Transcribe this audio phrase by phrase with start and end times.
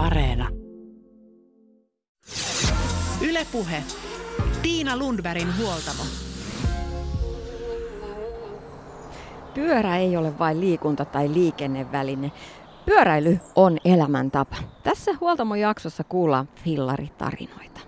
[0.00, 0.48] Areena.
[3.28, 3.82] Ylepuhe.
[4.62, 6.02] Tiina Lundbergin huoltamo.
[9.54, 12.32] Pyörä ei ole vain liikunta- tai liikenneväline.
[12.86, 14.56] Pyöräily on elämäntapa.
[14.82, 17.80] Tässä huoltamojaksossa kuullaan fillaritarinoita.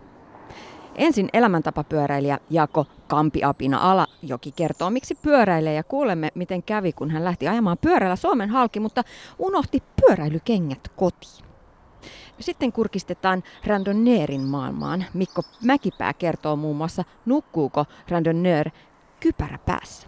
[0.95, 7.49] Ensin elämäntapapyöräilijä Jako Kampiapina Alajoki kertoo, miksi pyöräilee ja kuulemme, miten kävi, kun hän lähti
[7.49, 9.03] ajamaan pyörällä Suomen halki, mutta
[9.39, 11.52] unohti pyöräilykengät kotiin.
[12.41, 15.05] Sitten kurkistetaan randonneerin maailmaan.
[15.15, 18.71] Mikko Mäkipää kertoo muun muassa, nukkuuko randonneur
[19.21, 20.07] kypärä päässä.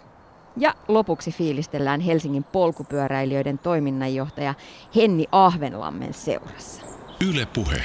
[0.56, 4.54] Ja lopuksi fiilistellään Helsingin polkupyöräilijöiden toiminnanjohtaja
[4.96, 6.82] Henni Ahvenlammen seurassa.
[7.30, 7.82] Yle Puhe.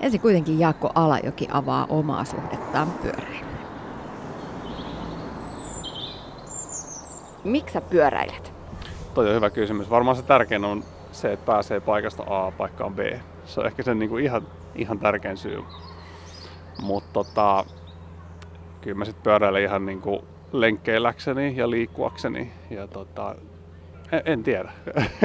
[0.00, 3.54] Ensin kuitenkin Jaakko Alajoki avaa omaa suhdettaan pyöräilyyn.
[7.44, 8.52] Miksi sä pyöräilet?
[9.14, 9.90] Toi on hyvä kysymys.
[9.90, 12.98] Varmaan se tärkein on se, että pääsee paikasta A paikkaan B.
[13.44, 14.42] Se on ehkä se niin kuin ihan,
[14.74, 15.62] ihan tärkein syy.
[16.82, 17.64] Mutta tota,
[18.80, 20.20] kyllä mä sitten pyöräilen ihan niin kuin
[20.52, 22.52] lenkkeilläkseni ja liikkuakseni.
[22.70, 23.34] Ja tota,
[24.12, 24.72] en, en tiedä.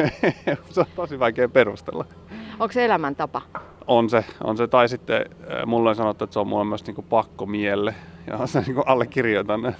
[0.69, 2.05] se on tosi vaikea perustella.
[2.59, 3.41] Onko se elämäntapa?
[3.87, 4.67] On se, on se.
[4.67, 7.95] Tai sitten äh, mulle on sanottu, että se on mulle myös niin kuin pakko mielle.
[8.27, 9.75] Ja se niin kuin allekirjoitan.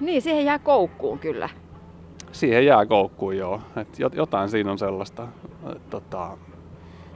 [0.00, 1.48] Niin, siihen jää koukkuun kyllä.
[2.32, 3.60] Siihen jää koukkuun joo.
[3.76, 5.28] Et jotain siinä on sellaista.
[5.90, 6.38] Tota,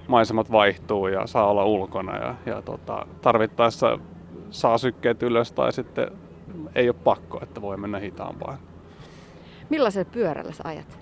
[0.09, 3.99] maisemat vaihtuu ja saa olla ulkona ja, ja tota, tarvittaessa
[4.51, 6.11] saa sykkeet ylös tai sitten
[6.75, 8.59] ei ole pakko, että voi mennä hitaampaan.
[9.71, 10.99] Millaisella pyörällä sä ajat?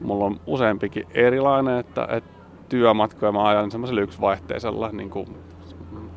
[0.00, 2.30] Mulla on useampikin erilainen, että, että
[2.68, 5.26] työmatkoja mä ajan semmoisella yksivaihteisella niin kuin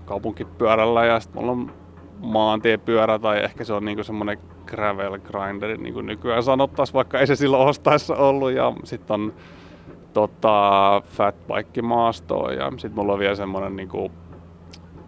[0.05, 1.71] kaupunkipyörällä ja sitten mulla on
[2.19, 7.19] maantiepyörä tai ehkä se on niin kuin semmoinen gravel grinder, niin kuin nykyään sanottaisiin, vaikka
[7.19, 8.52] ei se silloin ostaessa ollut.
[8.52, 9.33] Ja sitten on
[10.13, 14.11] tota, fatbike maastoa ja sitten mulla on vielä semmoinen niin kuin,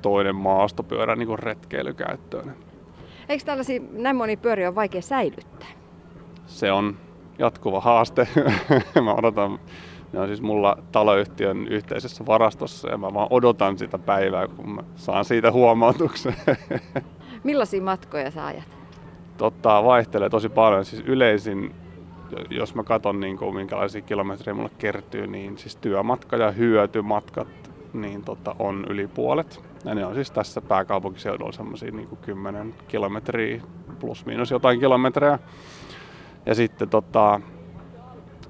[0.02, 2.54] toinen maastopyörä niin kuin retkeilykäyttöön.
[3.30, 5.68] Eikö tällaisia näin moni pyöriä on vaikea säilyttää?
[6.46, 6.98] Se on
[7.40, 8.28] jatkuva haaste.
[9.04, 9.60] mä odotan,
[10.14, 14.84] ne on siis mulla taloyhtiön yhteisessä varastossa ja mä vaan odotan sitä päivää, kun mä
[14.96, 16.36] saan siitä huomautuksen.
[17.44, 18.77] Millaisia matkoja sä ajat?
[19.38, 20.86] Totta, vaihtelee tosi paljon.
[20.86, 21.76] Siis yleisin,
[22.50, 27.48] jos mä katson niin kuin, minkälaisia kilometrejä mulle kertyy, niin siis työmatka ja hyötymatkat
[27.94, 29.64] niin tota, on yli puolet.
[29.86, 33.62] Ja ne on siis tässä pääkaupunkiseudulla semmoisia niin 10 kilometriä
[34.00, 35.40] plus miinus jotain kilometrejä.
[36.46, 37.42] Ja sitten tota,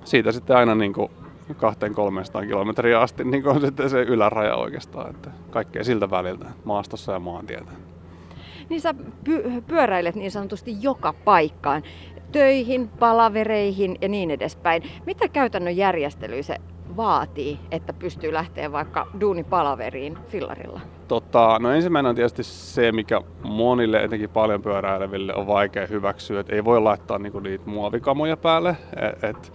[0.04, 1.12] siitä sitten aina niin kuin
[1.54, 5.10] 200-300 kilometriä asti niin on sitten se yläraja oikeastaan.
[5.10, 7.72] Että kaikkea siltä väliltä, maastossa ja maantietä.
[8.70, 8.96] Niin sä
[9.30, 11.84] py- pyöräilet niin sanotusti joka paikkaan.
[12.32, 14.84] Töihin, palavereihin ja niin edespäin.
[15.06, 16.56] Mitä käytännön järjestelyä se
[16.98, 20.82] vaatii, että pystyy lähteä vaikka duunipalaveriin fillarilla?
[21.08, 26.56] Tota, no ensimmäinen on tietysti se, mikä monille, etenkin paljon pyöräileville, on vaikea hyväksyä, että
[26.56, 29.54] ei voi laittaa niinku niitä muovikamoja päälle, että et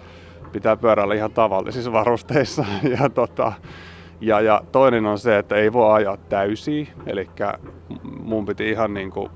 [0.52, 2.64] pitää pyöräillä ihan tavallisissa varusteissa.
[3.00, 3.52] Ja, tota,
[4.22, 7.30] ja, ja toinen on se, että ei voi ajaa täysiä, eli
[8.22, 9.30] mun piti ihan niinku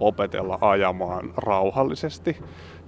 [0.00, 2.36] opetella ajamaan rauhallisesti.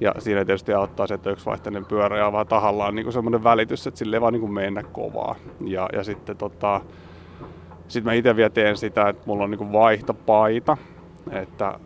[0.01, 3.99] Ja siinä tietysti auttaa se, että vaihteinen pyörä ja vaan tahallaan niin semmoinen välitys, että
[3.99, 5.35] sille ei vaan niin mennä kovaa.
[5.61, 6.81] Ja, ja sitten tota,
[7.89, 10.77] sit mä itse vielä teen sitä, että mulla on niin vaihtopaita,
[11.31, 11.79] että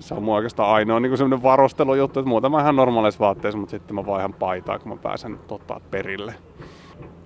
[0.00, 3.70] se on mun oikeastaan ainoa niin semmoinen varustelujuttu, että muuten mä ihan normaaleissa vaatteissa, mutta
[3.70, 6.34] sitten mä vaihan paitaa, kun mä pääsen tota, perille.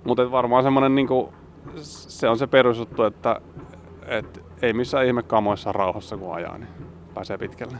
[0.03, 1.29] Mutta varmaan semmoinen, niin kuin,
[1.81, 3.41] se on se perusjuttu, että,
[4.05, 6.69] että ei missään ihme kamoissa rauhassa kun ajaa, niin
[7.13, 7.77] pääsee pitkälle.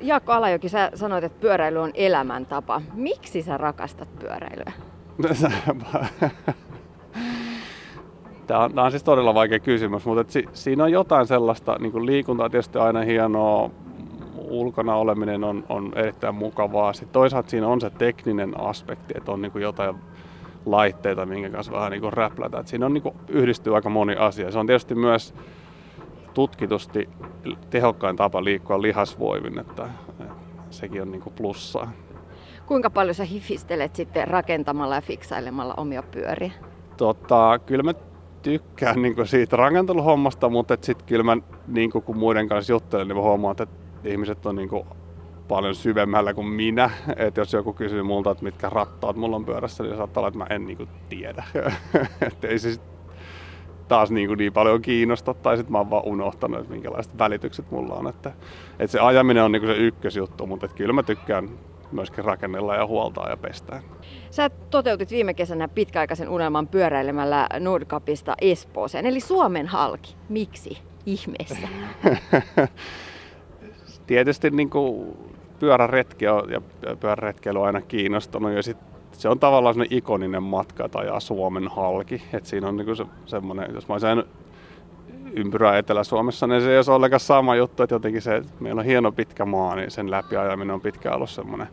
[0.00, 2.82] Jaakko Alajoki, sä sanoit, että pyöräily on elämäntapa.
[2.94, 4.72] Miksi sä rakastat pyöräilyä?
[8.46, 11.92] Tämä on, tämä on siis todella vaikea kysymys, mutta si, siinä on jotain sellaista, niin
[11.92, 13.70] kuin liikunta on tietysti aina hienoa,
[14.36, 16.92] ulkona oleminen on, on erittäin mukavaa.
[16.92, 19.96] Sitten toisaalta siinä on se tekninen aspekti, että on niin kuin jotain
[20.66, 22.58] laitteita, minkä kanssa vähän niin räplätä.
[22.58, 24.50] Että siinä on niin kuin, yhdistyy aika moni asia.
[24.50, 25.34] Se on tietysti myös
[26.34, 27.08] tutkitusti
[27.70, 29.88] tehokkain tapa liikkua lihasvoimin, että
[30.70, 31.92] sekin on niin kuin plussaa.
[32.66, 36.52] Kuinka paljon sä hifistelet sitten rakentamalla ja fiksailemalla omia pyöriä?
[36.96, 37.94] Tota, kyllä mä
[38.42, 41.36] tykkään niin kuin siitä rakenteluhommasta, mutta sitten kyllä mä
[41.68, 43.66] niin kuin, kun muiden kanssa juttelen, niin mä huomaan, että
[44.04, 44.86] ihmiset on niin kuin
[45.48, 46.90] paljon syvemmällä kuin minä.
[47.16, 50.38] Et jos joku kysyy multa, että mitkä rattaat mulla on pyörässä, niin saattaa olla, että
[50.38, 51.44] mä en niin kuin tiedä.
[52.26, 52.80] et ei se
[53.88, 57.70] taas niin, kuin niin paljon kiinnosta, tai sitten mä oon vaan unohtanut, että minkälaiset välitykset
[57.70, 58.08] mulla on.
[58.08, 58.32] Että,
[58.78, 61.48] että se ajaminen on niin kuin se ykkösjuttu, mutta että kyllä mä tykkään
[61.92, 63.82] myöskin rakennellaan ja huoltaa ja pestään.
[64.30, 70.16] Sä toteutit viime kesänä pitkäaikaisen unelman pyöräilemällä Nordkapista Espooseen, eli Suomen halki.
[70.28, 71.68] Miksi ihmeessä?
[74.06, 75.16] Tietysti niin kuin
[75.58, 76.60] pyöräretki on, ja
[77.00, 78.76] pyöräretkeily on aina kiinnostunut ja sit
[79.12, 82.22] se on tavallaan sellainen ikoninen matka, että ajaa Suomen halki.
[82.32, 84.24] Et siinä on niin se, semmoinen, jos mä olisin
[85.32, 88.84] ympyrää Etelä-Suomessa, niin se ei ole ollenkaan sama juttu, että jotenkin se, että meillä on
[88.84, 91.68] hieno pitkä maa, niin sen läpiajaminen on pitkään ollut semmoinen,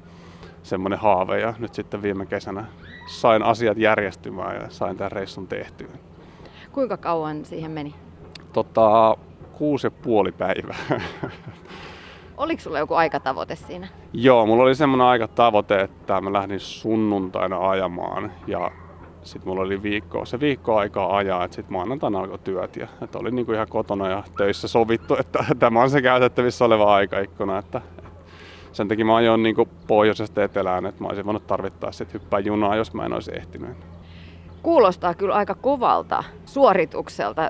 [0.63, 1.39] semmoinen haave.
[1.39, 2.65] Ja nyt sitten viime kesänä
[3.07, 5.87] sain asiat järjestymään ja sain tämän reissun tehtyä.
[6.71, 7.95] Kuinka kauan siihen meni?
[8.53, 9.17] Tota,
[9.51, 10.77] kuusi ja puoli päivää.
[12.37, 13.87] Oliko sulla joku aikatavoite siinä?
[14.13, 18.71] Joo, mulla oli semmoinen aikatavoite, että mä lähdin sunnuntaina ajamaan ja
[19.23, 23.19] sitten mulla oli viikko, se viikko aikaa ajaa, että sitten maanantaina alkoi työt ja että
[23.19, 27.81] oli niinku ihan kotona ja töissä sovittu, että tämä on se käytettävissä oleva aikaikkuna, että
[28.71, 32.75] sen takia mä ajoin niinku pohjoisesta etelään, että mä olisin voinut tarvittaa sitten hyppää junaa,
[32.75, 33.77] jos mä en olisi ehtinyt.
[34.63, 37.49] Kuulostaa kyllä aika kovalta suoritukselta.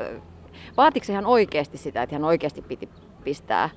[0.78, 2.90] Vaatiko ihan oikeasti sitä, että ihan oikeasti piti
[3.24, 3.70] pistää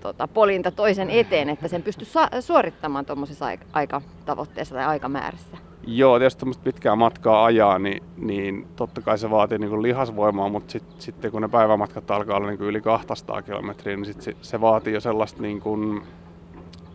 [0.00, 2.08] tota, polinta toisen eteen, että sen pystyi
[2.40, 5.56] suorittamaan tuommoisessa aikatavoitteessa tai aikamäärässä?
[5.86, 10.72] Joo, tietysti tämmöistä pitkää matkaa ajaa, niin, niin totta kai se vaatii niin lihasvoimaa, mutta
[10.72, 14.60] sit, sitten kun ne päivämatkat alkaa olla niin yli 200 kilometriä, niin sit se, se
[14.60, 16.02] vaatii jo sellaista niin kuin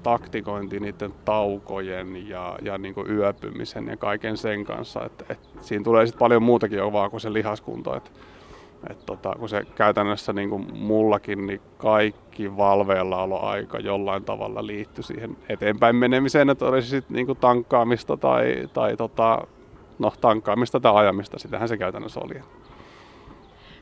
[0.03, 5.05] taktikointi niiden taukojen ja, ja niin kuin yöpymisen ja kaiken sen kanssa.
[5.05, 7.95] Et, et siinä tulee sitten paljon muutakin jo vaan kuin se lihaskunto.
[7.95, 8.11] Et,
[8.89, 15.37] et tota, kun se käytännössä niin kuin mullakin, niin kaikki valveillaoloaika jollain tavalla liittyy siihen
[15.49, 19.47] eteenpäin menemiseen, että olisi sitten niin kuin tankkaamista tai, tai tota,
[19.99, 22.41] no, tankkaamista tai ajamista, sitähän se käytännössä oli.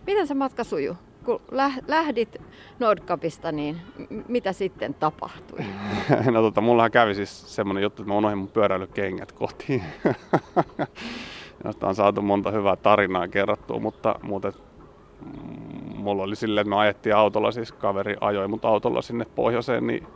[0.08, 0.96] Miten se matka sujuu?
[1.26, 1.42] Kun
[1.88, 2.42] lähdit
[2.80, 3.82] Nordkapista, niin
[4.28, 5.60] mitä sitten tapahtui?
[6.32, 9.84] no tota, mullahan kävi siis semmoinen juttu, että mä unohdin mun pyöräilykengät kotiin.
[11.66, 14.54] Josta on saatu monta hyvää tarinaa kerrottua, mutta, mutta
[15.96, 20.08] mulla oli silleen, että me ajettiin autolla, siis kaveri ajoi mut autolla sinne pohjoiseen, niin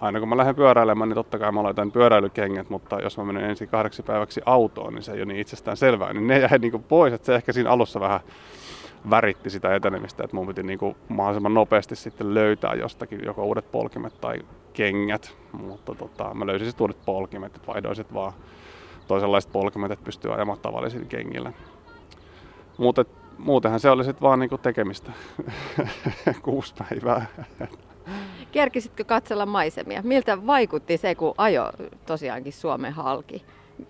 [0.00, 3.44] aina kun mä lähden pyöräilemään, niin totta kai mä laitan pyöräilykengät, mutta jos mä menen
[3.44, 6.70] ensin kahdeksi päiväksi autoon, niin se ei ole niin itsestään selvää, niin ne jäi niin
[6.70, 8.20] kuin pois, että se ehkä siinä alussa vähän
[9.10, 13.72] väritti sitä etenemistä, että mun piti niin kuin mahdollisimman nopeasti sitten löytää jostakin joko uudet
[13.72, 14.38] polkimet tai
[14.72, 18.32] kengät, mutta tota, mä löysin sitten uudet polkimet, että vaihdoin vaan
[19.06, 21.52] toisenlaiset polkimet, että pystyy ajamaan tavallisilla kengillä.
[22.78, 23.04] Mutta
[23.38, 25.12] muutenhan se oli sitten vaan niinku tekemistä
[26.42, 27.26] kuusi päivää.
[28.52, 30.02] Kerkisitkö katsella maisemia?
[30.02, 31.72] Miltä vaikutti se, kun ajo
[32.06, 33.44] tosiaankin Suomen halki?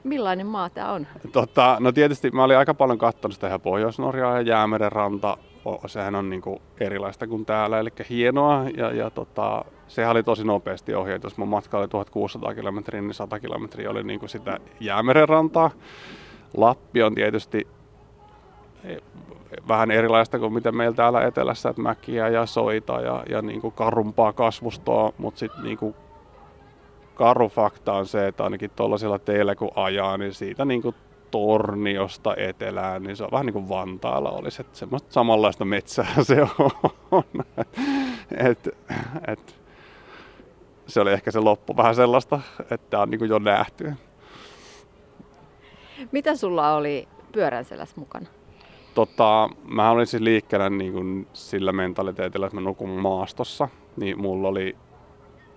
[0.05, 1.07] Millainen maa tämä on?
[1.33, 5.37] Tota, no tietysti mä olin aika paljon katsonut sitä ihan Pohjois-Norjaa ja Jäämeren ranta.
[5.87, 8.65] Sehän on niinku erilaista kuin täällä, eli hienoa.
[8.77, 11.23] Ja, ja tota, sehän oli tosi nopeasti ohjeet.
[11.23, 15.71] Jos mun matka oli 1600 kilometriä, niin 100 kilometriä oli niinku sitä Jäämeren rantaa.
[16.57, 17.67] Lappi on tietysti
[19.69, 23.73] vähän erilaista kuin mitä meillä täällä etelässä, että mäkiä ja soita ja, ja niin kuin
[23.73, 25.79] karumpaa kasvustoa, mutta sitten niin
[27.15, 30.95] karu fakta on se, että ainakin tuollaisilla teillä kun ajaa, niin siitä niin kuin
[31.31, 36.47] Torniosta etelään, niin se on vähän niin kuin Vantaalla olisi, että semmoista samanlaista metsää se
[37.11, 37.25] on.
[38.37, 38.69] et,
[39.27, 39.61] et,
[40.87, 42.41] se oli ehkä se loppu vähän sellaista,
[42.71, 43.93] että on niin kuin jo nähty.
[46.13, 47.65] Mitä sulla oli pyörän
[47.97, 48.27] mukana?
[48.95, 54.49] Tota, mä olin siis liikkeellä niin kuin sillä mentaliteetillä, että mä nukun maastossa, niin mulla
[54.49, 54.77] oli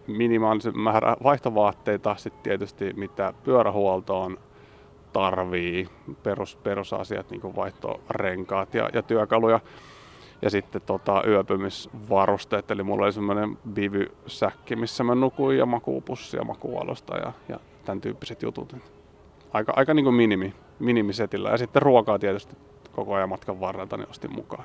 [0.08, 4.38] minimaalisen määrä vaihtovaatteita, sitten tietysti mitä pyörähuoltoon
[5.14, 5.88] tarvii,
[6.24, 9.60] perus, perusasiat, niin kuin vaihtorenkaat ja, ja työkaluja.
[10.42, 16.44] Ja sitten tota, yöpymisvarusteet, eli mulla oli semmoinen bivy-säkki, missä mä nukuin ja makuupussi ja
[16.44, 18.76] makuualusta ja, ja tämän tyyppiset jutut.
[19.54, 21.50] Aika, aika niin kuin minimi, minimisetillä.
[21.50, 22.56] Ja sitten ruokaa tietysti
[22.96, 24.64] koko ajan matkan varrelta, niin ostin mukaan.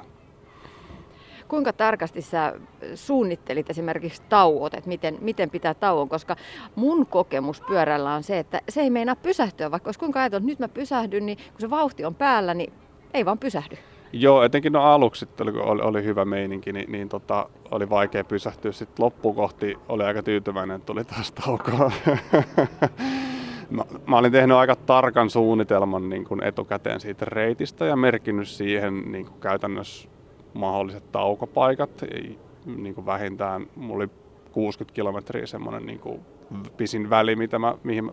[1.48, 2.52] Kuinka tarkasti sä
[2.94, 6.36] suunnittelit esimerkiksi tauot, että miten, miten pitää tauon, koska
[6.74, 10.52] mun kokemus pyörällä on se, että se ei meinaa pysähtyä, vaikka olisi kuinka ajatellut, että
[10.52, 12.72] nyt mä pysähdyn, niin kun se vauhti on päällä, niin
[13.14, 13.76] ei vaan pysähdy.
[14.12, 18.72] Joo, etenkin no aluksi oli, oli, oli hyvä meininki, niin, niin tota, oli vaikea pysähtyä.
[18.72, 21.92] Sitten loppukohti oli aika tyytyväinen, että tuli taas taukoa.
[23.70, 29.12] Mä, mä olin tehnyt aika tarkan suunnitelman niin kuin etukäteen siitä reitistä ja merkinnyt siihen
[29.12, 30.08] niin kuin käytännössä
[30.54, 32.04] mahdolliset taukopaikat.
[32.66, 34.10] Niin kuin vähintään, mulla oli
[34.52, 36.20] 60 kilometriä semmoinen niin kuin
[36.76, 38.12] pisin väli, mitä mä, mihin,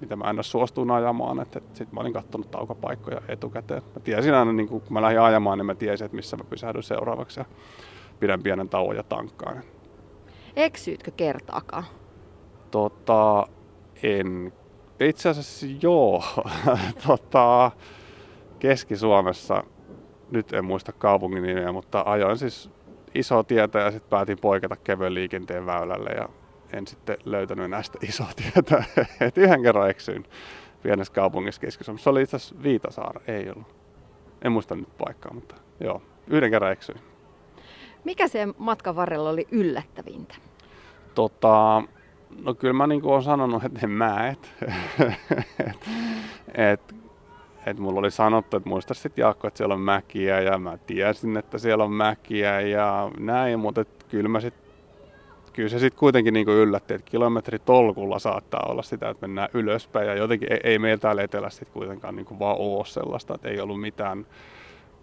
[0.00, 1.46] mitä mä aina suostuin ajamaan.
[1.52, 3.82] Sitten mä olin katsonut taukopaikkoja etukäteen.
[3.94, 6.82] Mä tiesin aina, niin kun mä lähdin ajamaan, niin mä tiesin, että missä mä pysähdyn
[6.82, 7.44] seuraavaksi ja
[8.20, 9.62] pidän pienen tauon ja tankkaan.
[10.56, 11.84] Eksyytkö kertaakaan?
[12.70, 13.46] Tota,
[14.02, 14.52] en.
[15.00, 16.24] Itse asiassa joo.
[17.06, 17.70] tota,
[18.58, 19.64] Keski-Suomessa,
[20.30, 22.70] nyt en muista kaupungin nimeä, mutta ajoin siis
[23.14, 26.28] iso tietä ja sitten päätin poiketa kevyen liikenteen väylälle ja
[26.72, 28.84] en sitten löytänyt näistä isoa tietä.
[29.26, 30.24] Et yhden kerran eksyin
[30.82, 33.76] pienessä kaupungissa keski Se oli itse asiassa Viitasaara, ei ollut.
[34.42, 36.98] En muista nyt paikkaa, mutta joo, yhden kerran eksyin.
[38.04, 40.34] Mikä se matkan varrella oli yllättävintä?
[41.14, 41.82] Tota,
[42.42, 44.54] no kyllä mä niin olen sanonut, että ne mäet.
[44.98, 45.80] et,
[46.54, 46.94] et,
[47.66, 51.36] et mulla oli sanottu, että muista sitten Jaakko, että siellä on mäkiä ja mä tiesin,
[51.36, 54.64] että siellä on mäkiä ja näin, mutta kyllä mä sitten
[55.54, 60.14] kyllä se sitten kuitenkin niin yllätti, että kilometritolkulla saattaa olla sitä, että mennään ylöspäin ja
[60.14, 63.80] jotenkin ei, ei meillä täällä etelässä sit kuitenkaan niin vaan ole sellaista, että ei ollut
[63.80, 64.26] mitään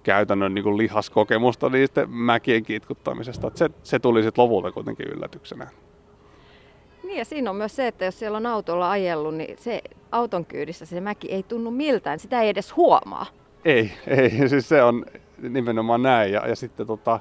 [0.03, 3.47] käytännön niin lihaskokemusta niistä mäkien kitkuttamisesta.
[3.47, 5.67] Että se, se tuli sitten lopulta kuitenkin yllätyksenä.
[7.11, 10.45] Niin ja siinä on myös se, että jos siellä on autolla ajellut, niin se auton
[10.45, 13.25] kyydissä se mäki ei tunnu miltään, sitä ei edes huomaa.
[13.65, 15.05] Ei, ei, siis se on
[15.41, 16.31] nimenomaan näin.
[16.31, 17.19] Ja, ja sitten tota,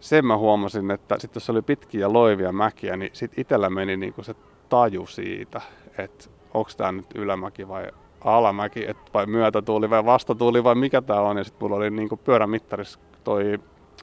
[0.00, 4.22] sen mä huomasin, että sitten jos oli pitkiä loivia mäkiä, niin sitten itsellä meni niinku
[4.22, 4.34] se
[4.68, 5.60] taju siitä,
[5.98, 7.86] että onko tämä nyt ylämäki vai
[8.20, 11.38] alamäki, et vai myötätuuli vai vastatuuli vai mikä tämä on.
[11.38, 13.58] Ja sitten mulla oli niinku pyörämittarissa toi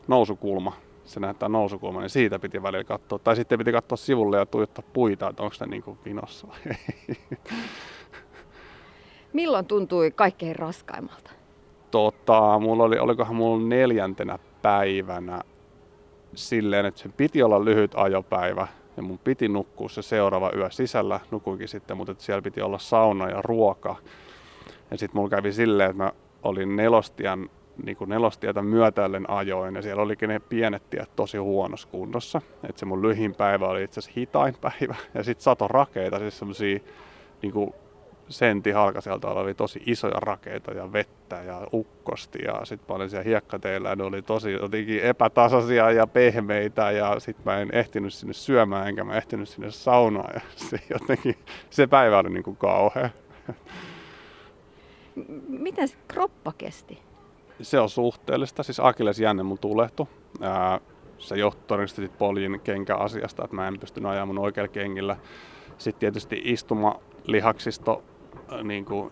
[0.07, 0.73] nousukulma,
[1.05, 3.19] se näyttää nousukulma, niin siitä piti välillä katsoa.
[3.19, 7.17] Tai sitten piti katsoa sivulle ja tuijottaa puita, että onko ne niinku vinossa vai ei.
[9.33, 11.31] Milloin tuntui kaikkein raskaimmalta?
[11.91, 15.41] Tota, mulla oli, olikohan mulla neljäntenä päivänä
[16.35, 18.67] silleen, että se piti olla lyhyt ajopäivä
[18.97, 23.29] ja mun piti nukkua se seuraava yö sisällä, nukuinkin sitten, mutta siellä piti olla sauna
[23.29, 23.95] ja ruoka.
[24.91, 26.11] Ja sitten mulla kävi silleen, että mä
[26.43, 27.49] olin nelostian,
[27.83, 32.41] niin kuin nelostietä myötäillen ajoin ja siellä olikin ne pienet tiet tosi huonossa kunnossa.
[32.69, 36.39] Että se mun lyhin päivä oli itse asiassa hitain päivä ja sitten sato rakeita, siis
[36.39, 36.79] semmosia
[37.41, 37.73] niin kuin
[38.29, 43.89] senti halkaselta oli tosi isoja rakeita ja vettä ja ukkosti ja sitten olin siellä hiekkateillä
[43.89, 48.87] ja ne oli tosi jotenkin epätasaisia ja pehmeitä ja sitten mä en ehtinyt sinne syömään
[48.87, 51.35] enkä mä ehtinyt sinne saunaan ja se jotenkin,
[51.69, 53.09] se päivä oli niin kuin kauhea.
[55.47, 57.12] Miten se kroppa kesti?
[57.63, 60.09] Se on suhteellista, siis Akilles jänne mun tulehtu.
[61.17, 65.17] Se johtui todennäköisesti poljin kenkäasiasta, että mä en pystynyt ajamaan mun oikealla kengillä.
[65.77, 68.03] Sitten tietysti istuma lihaksisto
[68.63, 69.11] niin kuin,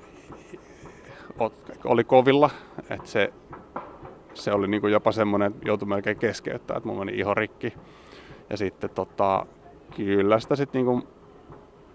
[1.84, 2.50] oli kovilla,
[2.90, 3.34] että se,
[4.34, 7.74] se oli niin kuin jopa semmoinen, että joutui melkein keskeyttää, että mun meni iho rikki.
[8.50, 9.46] Ja sitten tota,
[9.96, 11.08] kyllä sitä sitten niin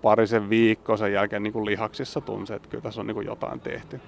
[0.03, 3.61] parisen viikkoa sen jälkeen niin kuin lihaksissa tunsi, että kyllä tässä on niin kuin jotain
[3.61, 4.01] tehty.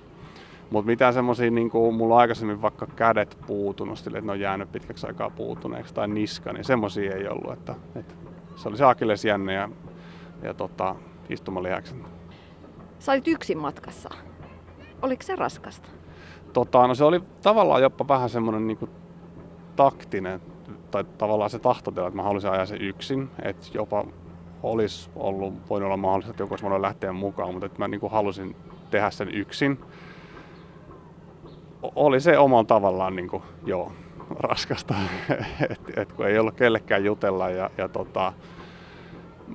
[0.70, 4.40] Mutta mitään semmoisia, niin kuin mulla on aikaisemmin vaikka kädet puutunut, sille, että ne on
[4.40, 7.52] jäänyt pitkäksi aikaa puutuneeksi tai niska, niin semmoisia ei ollut.
[7.52, 8.14] Että, että
[8.56, 9.68] se oli se akillesjänne ja,
[10.42, 10.94] ja tota,
[11.28, 11.96] istumalihakset.
[12.98, 14.08] Sä olit yksin matkassa.
[15.02, 15.88] Oliko se raskasta?
[16.52, 18.90] Tota, no se oli tavallaan jopa vähän semmoinen niin
[19.76, 20.40] taktinen,
[20.90, 23.30] tai tavallaan se tahtotila, että mä halusin ajaa sen yksin.
[23.42, 24.04] Että jopa
[24.62, 28.00] olisi ollut, voinut olla mahdollista, että joku olisi voinut lähteä mukaan, mutta että mä niin
[28.00, 28.56] kuin halusin
[28.90, 29.78] tehdä sen yksin.
[31.82, 33.92] Oli se omalla tavallaan niin kuin, joo,
[34.30, 34.94] raskasta,
[35.70, 38.32] että et kun ei ollut kellekään jutella ja, ja tota,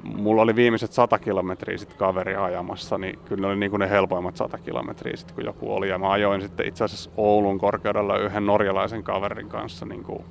[0.03, 3.89] mulla oli viimeiset 100 kilometriä sitten kaveri ajamassa, niin kyllä ne oli niin kuin ne
[3.89, 5.89] helpoimmat 100 kilometriä sitten kun joku oli.
[5.89, 10.25] Ja mä ajoin sitten itse asiassa Oulun korkeudella yhden norjalaisen kaverin kanssa niin kuin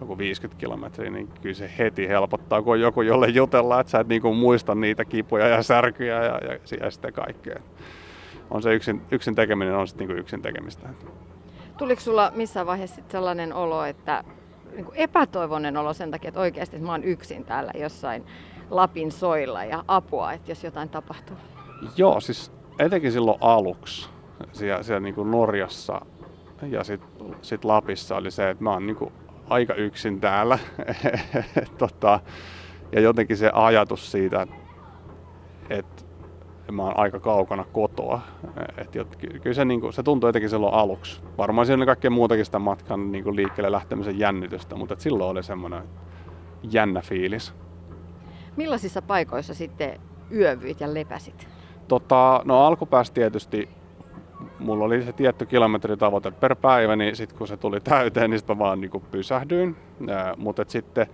[0.00, 4.00] joku 50 kilometriä, niin kyllä se heti helpottaa, kun on joku, jolle jutellaan, että sä
[4.00, 7.58] et niin kuin muista niitä kipuja ja särkyjä ja, ja, ja sitten kaikkea.
[8.50, 10.88] On se yksin, yksin tekeminen on sitten niin yksin tekemistä.
[11.78, 14.24] Tuliko sulla missään vaiheessa sellainen olo, että
[14.76, 18.24] niin epätoivoinen olo sen takia, että oikeasti mä oon yksin täällä jossain
[18.70, 21.36] Lapin soilla ja apua, että jos jotain tapahtuu?
[21.96, 24.08] Joo, siis etenkin silloin aluksi
[24.52, 26.00] siellä, siellä niin kuin Norjassa
[26.62, 29.12] ja sitten sit Lapissa oli se, että mä oon niin kuin
[29.48, 30.58] aika yksin täällä.
[31.78, 32.20] tota,
[32.92, 34.46] ja jotenkin se ajatus siitä,
[35.70, 36.05] että
[36.72, 38.20] mä oon aika kaukana kotoa.
[38.78, 41.20] Et jot, kyllä se, niin kuin, se tuntui jotenkin silloin aluksi.
[41.38, 45.42] Varmaan siinä oli kaikkea muutakin sitä matkan niin kuin liikkeelle lähtemisen jännitystä, mutta silloin oli
[45.42, 45.82] semmoinen
[46.70, 47.54] jännä fiilis.
[48.56, 50.00] Millaisissa paikoissa sitten
[50.32, 51.48] yövyit ja lepäsit?
[51.88, 53.68] Tota, no alkupäässä tietysti
[54.58, 58.56] mulla oli se tietty kilometritavoite per päivä, niin sitten kun se tuli täyteen, niin sitten
[58.56, 59.76] mä vaan niin pysähdyin.
[60.36, 61.06] Mutta sitten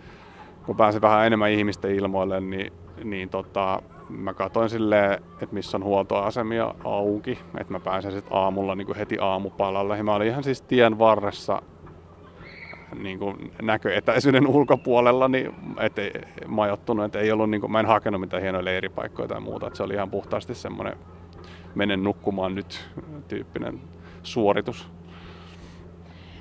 [0.66, 2.73] kun pääsin vähän enemmän ihmisten ilmoille, niin,
[3.04, 3.82] niin tota,
[4.16, 9.19] mä katsoin silleen, että missä on huoltoasemia auki, että mä pääsen sitten aamulla niin heti
[9.21, 9.97] aamupalalle.
[9.97, 11.62] Ja mä olin ihan siis tien varressa
[12.99, 16.12] niin kuin näköetäisyyden ulkopuolella niin et ei,
[16.47, 19.76] majoittunut, että ei ollut, niin kuin, mä en hakenut mitään hienoja leiripaikkoja tai muuta, että
[19.76, 20.97] se oli ihan puhtaasti semmoinen
[21.75, 22.90] menen nukkumaan nyt
[23.28, 23.81] tyyppinen
[24.23, 24.88] suoritus.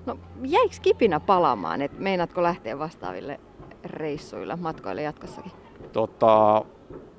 [0.05, 3.39] No jäikö kipinä palaamaan, että meinaatko lähteä vastaaville
[3.83, 5.51] reissuilla, matkoille jatkossakin?
[5.93, 6.65] Tota,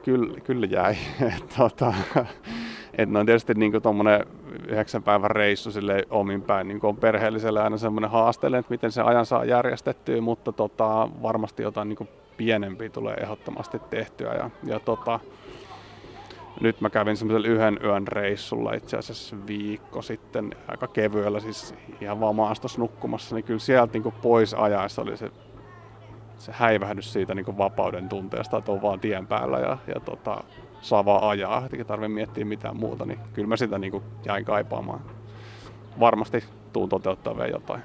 [0.05, 0.97] kyllä, kyllä jäi.
[1.59, 1.95] tota,
[2.99, 4.27] et no tietysti niin tuommoinen
[4.69, 9.03] yhdeksän päivän reissu sille omin päin niin on perheelliselle aina semmoinen haasteellinen, että miten se
[9.03, 14.35] ajan saa järjestettyä, mutta tota, varmasti jotain niin pienempiä tulee ehdottomasti tehtyä.
[14.35, 15.21] Ja, ja tota,
[16.61, 22.21] nyt mä kävin semmoisella yhden yön reissulla itse asiassa viikko sitten aika kevyellä, siis ihan
[22.21, 25.31] vaan maastossa nukkumassa, niin kyllä sieltä niin pois ajaessa oli se,
[26.43, 30.45] se häivähdys siitä niin vapauden tunteesta, että on vaan tien päällä ja, ja tota,
[30.81, 35.01] saa vaan ajaa, eikä tarvitse miettiä mitään muuta, niin kyllä mä sitä niin jäin kaipaamaan.
[36.01, 37.83] Varmasti tuun toteuttaa vielä jotain.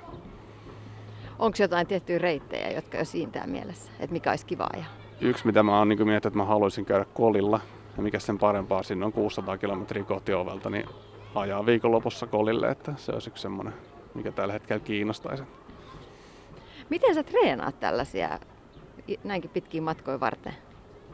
[1.39, 4.89] Onko jotain tiettyjä reittejä, jotka jo siintää mielessä, että mikä olisi kiva ajaa?
[5.21, 7.59] Yksi, mitä mä oon niin miettinyt, että mä haluaisin käydä kolilla,
[7.97, 10.85] ja mikä sen parempaa, sinne on 600 kilometriä kotiovelta, niin
[11.35, 13.73] ajaa viikonlopussa kolille, että se olisi yksi semmoinen,
[14.13, 15.43] mikä tällä hetkellä kiinnostaisi.
[16.89, 18.39] Miten sä treenaat tällaisia
[19.23, 20.53] näinkin pitkiä matkoja varten?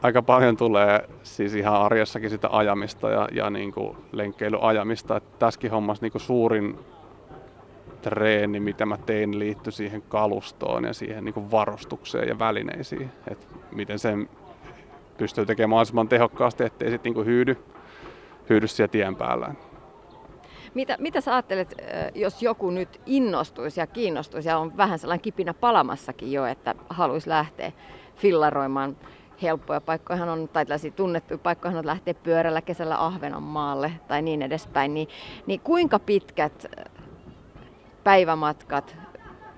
[0.02, 5.20] Aika paljon tulee siis ihan arjessakin sitä ajamista ja, ja niin kuin lenkkeilyajamista.
[5.38, 6.78] Tässäkin hommassa niin kuin suurin
[8.02, 13.10] treeni, mitä mä tein, liittyi siihen kalustoon ja siihen niin kuin varustukseen ja välineisiin.
[13.30, 14.28] Että miten sen
[15.18, 17.56] pystyy tekemään mahdollisimman tehokkaasti, ettei sitten niinku hyydy,
[18.50, 19.54] hyydy siellä tien päällä.
[20.74, 21.74] Mitä, mitä sä ajattelet,
[22.14, 27.28] jos joku nyt innostuisi ja kiinnostuisi ja on vähän sellainen kipinä palamassakin jo, että haluaisi
[27.28, 27.72] lähteä
[28.16, 28.96] fillaroimaan
[29.42, 34.94] helppoja paikkoja on, tai tällaisia tunnettuja paikkoja on lähteä pyörällä kesällä Ahvenanmaalle tai niin edespäin,
[34.94, 35.08] niin,
[35.46, 36.66] niin kuinka pitkät
[38.04, 38.96] päivämatkat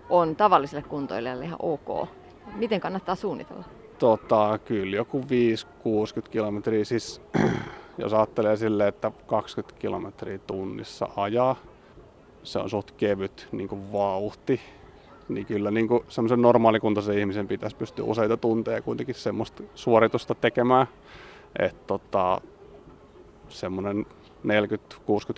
[0.09, 2.09] on tavalliselle kuntoilijalle ihan ok?
[2.55, 3.65] Miten kannattaa suunnitella?
[3.99, 5.25] Tota, kyllä joku 5-60
[6.31, 7.23] kilometriä, siis
[7.99, 11.57] jos ajattelee silleen, että 20 kilometriä tunnissa ajaa,
[12.43, 14.61] se on suht kevyt niin kuin vauhti,
[15.28, 20.87] niin kyllä niin kuin semmoisen normaalikuntaisen ihmisen pitäisi pystyä useita tunteja kuitenkin semmoista suoritusta tekemään.
[21.59, 22.41] Että tota,
[23.49, 24.06] semmoinen
[24.45, 24.49] 40-60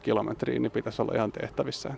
[0.03, 1.95] kilometriä niin pitäisi olla ihan tehtävissä.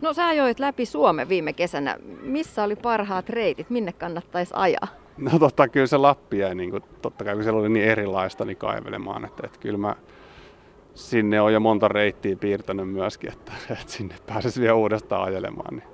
[0.00, 1.96] No sä ajoit läpi Suomen viime kesänä.
[2.22, 3.70] Missä oli parhaat reitit?
[3.70, 5.01] Minne kannattaisi ajaa?
[5.16, 8.44] No totta, kyllä se Lappi jäi, niin kuin, totta kai kun siellä oli niin erilaista,
[8.44, 9.24] niin kaivelemaan.
[9.24, 9.96] Että, että kyllä mä
[10.94, 15.74] sinne on jo monta reittiä piirtänyt myöskin, että, että sinne pääsisi vielä uudestaan ajelemaan.
[15.74, 15.88] Niin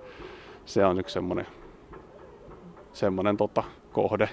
[0.65, 1.47] se on yksi semmoinen,
[2.93, 4.29] semmoinen tota, kohde.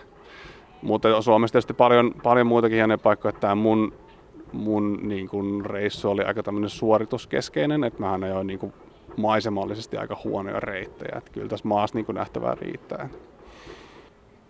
[0.81, 3.31] Mutta Suomessa tietysti paljon, paljon muitakin hienoja paikkoja.
[3.31, 3.93] Tämä mun,
[4.53, 8.73] mun niin kun reissu oli aika tämmöinen suorituskeskeinen, että mä ajoin niin
[9.17, 11.17] maisemallisesti aika huonoja reittejä.
[11.17, 13.09] Että kyllä tässä maassa niin nähtävää riittää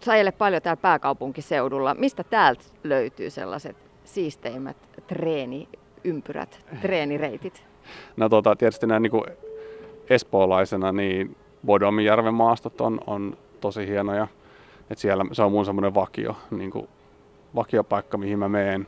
[0.02, 1.96] sä paljon täällä pääkaupunkiseudulla.
[1.96, 4.78] Mistä täältä löytyy sellaiset siisteimmät
[5.08, 7.64] treeniympyrät, treenireitit?
[8.18, 9.24] No tota, tietysti näin niin
[10.10, 14.28] espoolaisena, niin Bodomijärven maastot on, on tosi hienoja.
[14.90, 16.88] Et siellä se on mun semmoinen vakio, niin kuin,
[17.56, 18.88] vakiopaikka, mihin mä meen.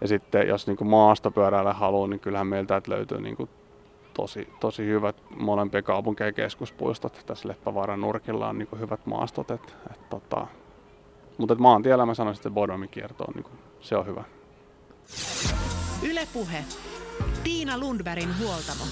[0.00, 3.48] Ja sitten jos niin maastopyöräillä haluaa, niin kyllähän meiltä löytyy niin kuin,
[4.14, 7.22] tosi, tosi hyvät molempien kaupunkien keskuspuistot.
[7.26, 9.50] Tässä Leppävaaran nurkilla on niin hyvät maastot.
[9.50, 10.46] Et, et, tota,
[11.38, 14.24] mutta maantiellä mä sanoisin, että Bodomin kierto on, niin kuin, se on hyvä.
[16.02, 16.64] Ylepuhe.
[17.44, 18.84] Tiina Lundbergin huoltamo.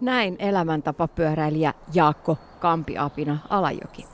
[0.00, 4.04] Näin elämäntapapyöräilijä Jaakko Kampiapina Alajoki.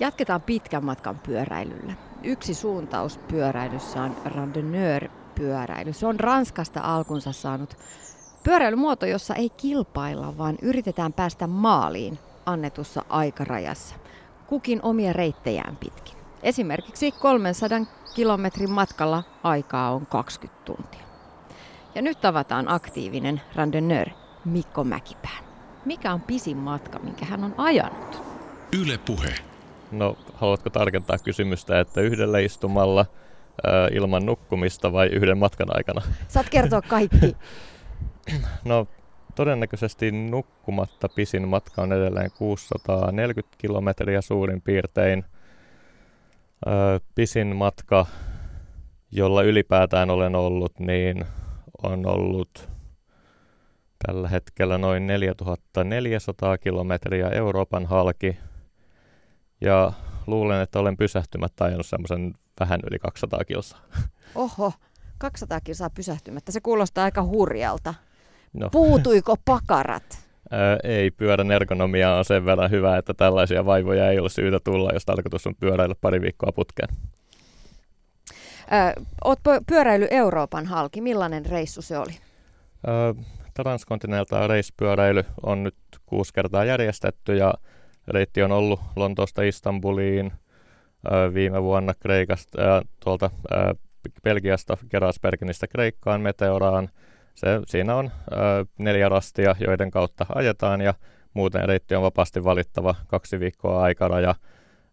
[0.00, 1.92] Jatketaan pitkän matkan pyöräilyllä.
[2.22, 5.08] Yksi suuntaus pyöräilyssä on randonneur
[5.40, 5.92] pyöräily.
[5.92, 7.76] Se on Ranskasta alkunsa saanut
[8.44, 13.94] pyöräilymuoto, jossa ei kilpailla, vaan yritetään päästä maaliin annetussa aikarajassa.
[14.46, 16.14] Kukin omia reittejään pitkin.
[16.42, 17.78] Esimerkiksi 300
[18.14, 21.00] kilometrin matkalla aikaa on 20 tuntia.
[21.94, 24.08] Ja nyt tavataan aktiivinen randonneur
[24.44, 25.38] Mikko Mäkipää.
[25.84, 28.22] Mikä on pisin matka, minkä hän on ajanut?
[28.82, 29.34] Yle puhe.
[29.92, 33.06] No, haluatko tarkentaa kysymystä, että yhdellä istumalla–
[33.92, 36.02] ilman nukkumista vai yhden matkan aikana?
[36.28, 37.36] Saat kertoa kaikki.
[38.64, 38.86] no
[39.34, 45.24] todennäköisesti nukkumatta pisin matka on edelleen 640 kilometriä suurin piirtein.
[47.14, 48.06] pisin matka,
[49.12, 51.24] jolla ylipäätään olen ollut, niin
[51.82, 52.68] on ollut
[54.06, 58.36] tällä hetkellä noin 4400 kilometriä Euroopan halki.
[59.60, 59.92] Ja
[60.26, 63.80] luulen, että olen pysähtymättä ajanut semmoisen vähän yli 200 kilsaa.
[64.34, 64.72] Oho,
[65.18, 66.52] 200 kilsaa pysähtymättä.
[66.52, 67.94] Se kuulostaa aika hurjalta.
[68.52, 68.68] No.
[68.70, 70.18] Puutuiko pakarat?
[70.84, 75.04] Ei, pyörän ergonomia on sen verran hyvä, että tällaisia vaivoja ei ole syytä tulla, jos
[75.04, 76.88] tarkoitus on pyöräillä pari viikkoa putkeen.
[78.70, 78.94] Ää,
[79.24, 81.00] oot pyöräily Euroopan halki.
[81.00, 82.12] Millainen reissu se oli?
[82.86, 83.14] Ää,
[83.54, 85.74] Transkontinental Race-pyöräily on nyt
[86.06, 87.54] kuusi kertaa järjestetty ja
[88.08, 90.32] reitti on ollut Lontoosta Istanbuliin,
[91.34, 93.74] viime vuonna Kreikasta, ää, tuolta ää,
[94.24, 96.88] Belgiasta Gerasbergenistä Kreikkaan, Meteoraan.
[97.34, 100.94] Se, siinä on ää, neljä rastia, joiden kautta ajetaan ja
[101.34, 104.34] muuten reitti on vapaasti valittava kaksi viikkoa aikaraja.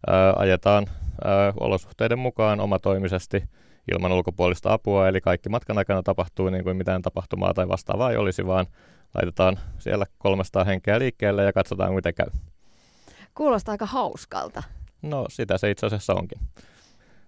[0.06, 0.86] Ää, ajetaan
[1.24, 3.42] ää, olosuhteiden mukaan omatoimisesti
[3.92, 8.16] ilman ulkopuolista apua, eli kaikki matkan aikana tapahtuu niin kuin mitään tapahtumaa tai vastaavaa ei
[8.16, 8.66] olisi, vaan
[9.14, 12.26] laitetaan siellä 300 henkeä liikkeelle ja katsotaan, miten käy.
[13.34, 14.62] Kuulostaa aika hauskalta.
[15.02, 16.38] No, sitä se itse asiassa onkin.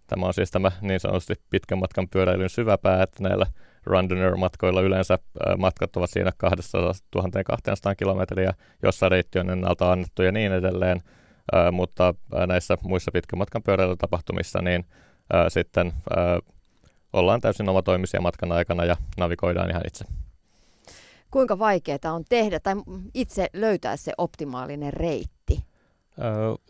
[0.07, 3.47] Tämä on siis tämä niin sanotusti pitkän matkan pyöräilyn syväpää, että näillä
[3.87, 5.19] Rundoner-matkoilla yleensä
[5.59, 6.33] matkat ovat siinä
[7.11, 11.03] 1200 kilometriä, jossa reitti on ennalta annettu ja niin edelleen,
[11.73, 12.15] mutta
[12.47, 14.85] näissä muissa pitkän matkan pyöräilytapahtumissa niin
[15.49, 15.93] sitten
[17.13, 20.05] ollaan täysin omatoimisia matkan aikana ja navigoidaan ihan itse.
[21.31, 22.75] Kuinka vaikeaa on tehdä tai
[23.15, 25.40] itse löytää se optimaalinen reitti?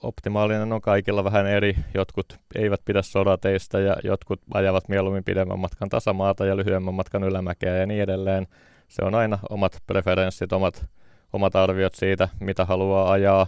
[0.03, 1.76] Optimaalinen on kaikilla vähän eri.
[1.94, 7.76] Jotkut eivät pidä sodateista ja jotkut ajavat mieluummin pidemmän matkan tasamaata ja lyhyemmän matkan ylämäkeä
[7.76, 8.46] ja niin edelleen.
[8.88, 10.87] Se on aina omat preferenssit, omat,
[11.33, 13.46] omat arviot siitä, mitä haluaa ajaa.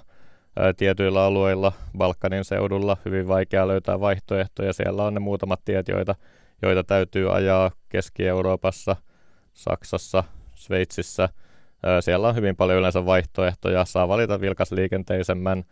[0.77, 4.73] tietyillä alueilla, Balkanin seudulla, hyvin vaikea löytää vaihtoehtoja.
[4.73, 6.15] Siellä on ne muutamat tiet, joita,
[6.63, 8.97] joita täytyy ajaa Keski-Euroopassa,
[9.53, 10.25] Saksassa,
[10.55, 11.29] Sveitsissä.
[12.01, 13.85] Siellä on hyvin paljon yleensä vaihtoehtoja.
[13.85, 15.65] Saa valita vilkasliikenteisemmän,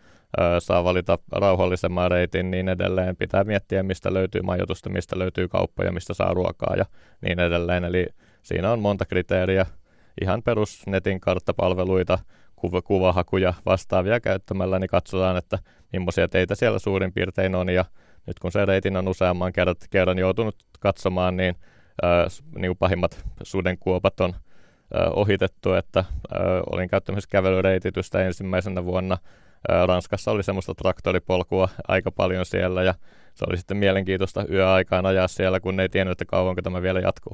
[0.59, 3.17] saa valita rauhallisemman reitin niin edelleen.
[3.17, 6.85] Pitää miettiä, mistä löytyy majoitusta, mistä löytyy kauppoja, mistä saa ruokaa ja
[7.23, 7.85] niin edelleen.
[7.85, 8.07] Eli
[8.43, 9.67] siinä on monta kriteeriä,
[10.21, 12.19] ihan perus netin karttapalveluita,
[12.57, 15.59] kuva, kuvahakuja vastaavia käyttämällä, niin katsotaan, että
[15.93, 17.69] millaisia teitä siellä suurin piirtein on.
[17.69, 17.85] Ja
[18.27, 19.53] nyt kun se reitin on useamman
[19.91, 21.55] kerran, joutunut katsomaan, niin,
[22.05, 22.27] äh,
[22.59, 24.35] niin pahimmat sudenkuopat on
[25.15, 26.05] ohitettu, että
[26.73, 29.19] olin käyttämässä kävelyreititystä ensimmäisenä vuonna
[29.87, 32.95] Ranskassa oli semmoista traktoripolkua aika paljon siellä ja
[33.35, 37.33] se oli sitten mielenkiintoista yöaikaan ajaa siellä, kun ei tiennyt, että kauanko tämä vielä jatkuu.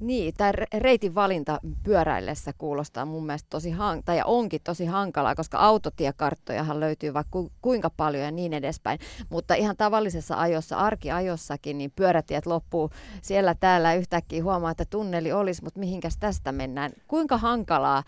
[0.00, 5.58] Niin, tämä reitin valinta pyöräillessä kuulostaa mun mielestä tosi hank- tai onkin tosi hankalaa, koska
[5.58, 8.98] autotiekarttojahan löytyy vaikka ku- kuinka paljon ja niin edespäin.
[9.30, 12.90] Mutta ihan tavallisessa ajossa, arkiajossakin, niin pyörätiet loppuu
[13.22, 16.90] siellä täällä yhtäkkiä huomaa, että tunneli olisi, mutta mihinkäs tästä mennään.
[17.08, 18.02] Kuinka hankalaa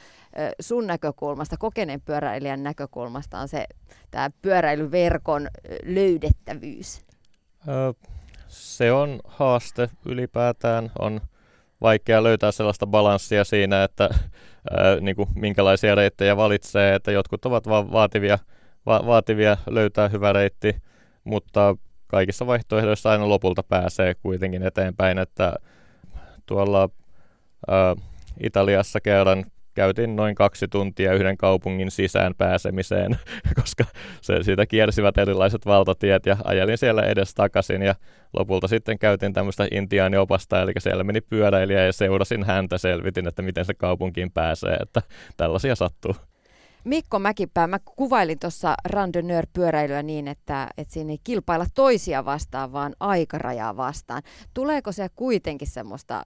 [0.60, 3.66] sun näkökulmasta, kokeneen pyöräilijän näkökulmasta on se
[4.10, 5.48] tämä pyöräilyverkon
[5.84, 7.00] löydettävyys?
[8.48, 10.90] se on haaste ylipäätään.
[10.98, 11.20] On
[11.82, 14.04] vaikea löytää sellaista balanssia siinä, että
[14.70, 18.38] ää, niin kuin, minkälaisia reittejä valitsee, että jotkut ovat va- vaativia,
[18.86, 20.76] va- vaativia löytää hyvä reitti,
[21.24, 25.54] mutta kaikissa vaihtoehdoissa aina lopulta pääsee kuitenkin eteenpäin, että
[26.46, 26.88] tuolla
[27.68, 27.96] ää,
[28.42, 33.18] Italiassa kerran käytin noin kaksi tuntia yhden kaupungin sisään pääsemiseen,
[33.60, 33.84] koska
[34.20, 37.94] se, siitä kiersivät erilaiset valtatiet ja ajelin siellä edes takaisin ja
[38.38, 43.64] lopulta sitten käytin tämmöistä intiaaniopasta, eli siellä meni pyöräilijä ja seurasin häntä, selvitin, että miten
[43.64, 45.02] se kaupunkiin pääsee, että
[45.36, 46.14] tällaisia sattuu.
[46.84, 52.94] Mikko Mäkipää, mä kuvailin tuossa randonneur-pyöräilyä niin, että, että siinä ei kilpailla toisia vastaan, vaan
[53.00, 54.22] aikarajaa vastaan.
[54.54, 56.22] Tuleeko se kuitenkin semmoista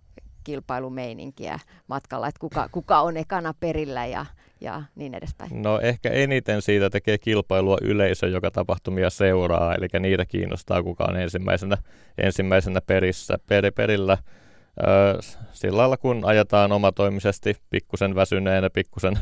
[0.46, 4.26] kilpailumeininkiä matkalla, että kuka, kuka on ekana perillä ja,
[4.60, 5.62] ja niin edespäin?
[5.62, 11.16] No ehkä eniten siitä tekee kilpailua yleisö, joka tapahtumia seuraa, eli niitä kiinnostaa kuka on
[11.16, 11.76] ensimmäisenä,
[12.18, 14.18] ensimmäisenä perissä, per, perillä.
[15.52, 19.18] Sillä lailla kun ajetaan omatoimisesti pikkusen väsyneenä, pikkusen,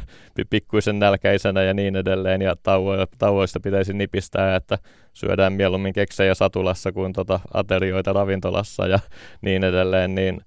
[0.50, 4.78] pikkuisen nälkäisenä ja niin edelleen, ja tauo, tauoista pitäisi nipistää, että
[5.12, 8.98] syödään mieluummin keksejä satulassa kuin tota aterioita ravintolassa ja
[9.40, 10.40] niin edelleen, niin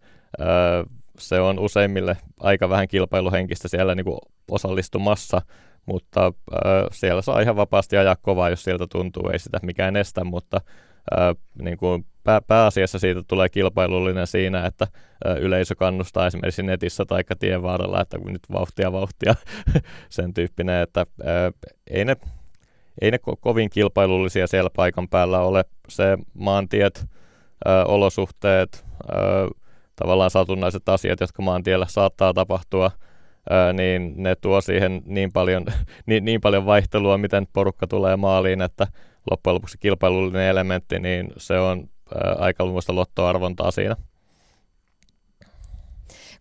[1.19, 4.17] se on useimmille aika vähän kilpailuhenkistä siellä niin kuin
[4.51, 5.41] osallistumassa,
[5.85, 6.33] mutta
[6.91, 10.61] siellä saa ihan vapaasti ajaa kovaa, jos sieltä tuntuu, ei sitä mikään estä, mutta
[11.61, 14.87] niin kuin pää, pääasiassa siitä tulee kilpailullinen siinä, että
[15.39, 19.35] yleisö kannustaa esimerkiksi netissä tai tien varrella, että nyt vauhtia vauhtia,
[20.09, 21.05] sen tyyppinen, että
[21.89, 22.15] ei ne,
[23.01, 25.65] ei ne ko- kovin kilpailullisia siellä paikan päällä ole.
[25.89, 27.05] Se maantiet,
[27.85, 28.85] olosuhteet,
[30.01, 32.91] tavallaan satunnaiset asiat, jotka maantiellä saattaa tapahtua,
[33.49, 35.65] ää, niin ne tuo siihen niin paljon,
[36.05, 38.87] niin, niin paljon vaihtelua, miten porukka tulee maaliin, että
[39.31, 43.95] loppujen lopuksi kilpailullinen elementti, niin se on ää, aika muista lottoarvontaa siinä.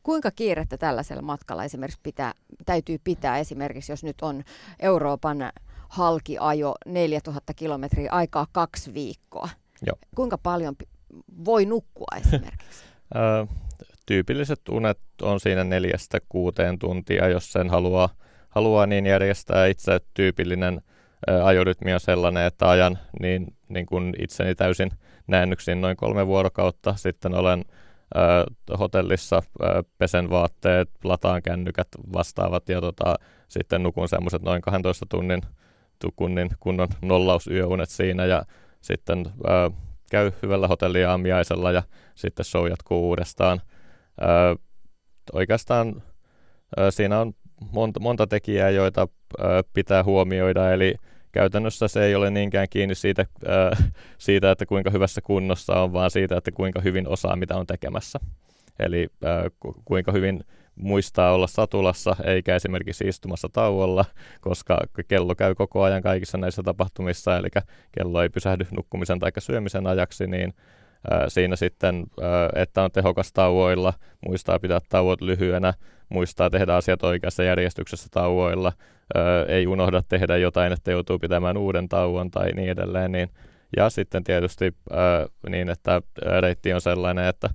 [0.02, 2.32] Kuinka kiirettä tällaisella matkalla esimerkiksi pitää,
[2.66, 4.44] täytyy pitää esimerkiksi, jos nyt on
[4.80, 5.50] Euroopan
[5.88, 9.48] halkiajo 4000 kilometriä aikaa kaksi viikkoa?
[9.86, 9.96] Joo.
[10.14, 10.76] Kuinka paljon
[11.44, 12.84] voi nukkua esimerkiksi?
[14.06, 18.08] Tyypilliset unet on siinä neljästä kuuteen tuntia, jos sen haluaa,
[18.48, 19.66] haluaa niin järjestää.
[19.66, 20.82] Itse tyypillinen
[21.44, 24.90] ajorytmi on sellainen, että ajan niin, niin kuin itseni täysin
[25.26, 26.94] näännyksiin noin kolme vuorokautta.
[26.96, 27.64] Sitten olen
[28.16, 33.14] äh, hotellissa, äh, pesen vaatteet, lataan kännykät vastaavat ja tota,
[33.48, 35.42] sitten nukun semmoiset noin 12 tunnin
[35.98, 38.42] tukunnin kunnon nollausyöunet siinä ja
[38.80, 39.72] sitten äh,
[40.10, 41.82] käy hyvällä hotelliaamiaisella ja
[42.14, 43.60] sitten show jatkuu uudestaan.
[45.32, 46.02] Oikeastaan
[46.90, 47.32] siinä on
[47.72, 49.08] monta, monta tekijää, joita
[49.72, 50.94] pitää huomioida, eli
[51.32, 53.26] käytännössä se ei ole niinkään kiinni siitä,
[54.18, 58.20] siitä, että kuinka hyvässä kunnossa on, vaan siitä, että kuinka hyvin osaa, mitä on tekemässä.
[58.78, 59.08] Eli
[59.84, 60.44] kuinka hyvin
[60.76, 64.04] muistaa olla satulassa eikä esimerkiksi istumassa tauolla,
[64.40, 67.48] koska kello käy koko ajan kaikissa näissä tapahtumissa, eli
[67.92, 70.54] kello ei pysähdy nukkumisen tai syömisen ajaksi, niin
[71.28, 72.06] siinä sitten,
[72.54, 73.92] että on tehokas tauoilla,
[74.26, 75.74] muistaa pitää tauot lyhyenä,
[76.08, 78.72] muistaa tehdä asiat oikeassa järjestyksessä tauoilla,
[79.48, 83.12] ei unohda tehdä jotain, että joutuu pitämään uuden tauon tai niin edelleen.
[83.12, 83.28] Niin,
[83.76, 84.74] ja sitten tietysti
[85.48, 86.02] niin, että
[86.40, 87.50] reitti on sellainen, että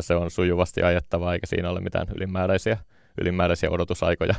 [0.00, 2.78] se on sujuvasti ajettava eikä siinä ole mitään ylimääräisiä,
[3.20, 4.34] ylimääräisiä odotusaikoja.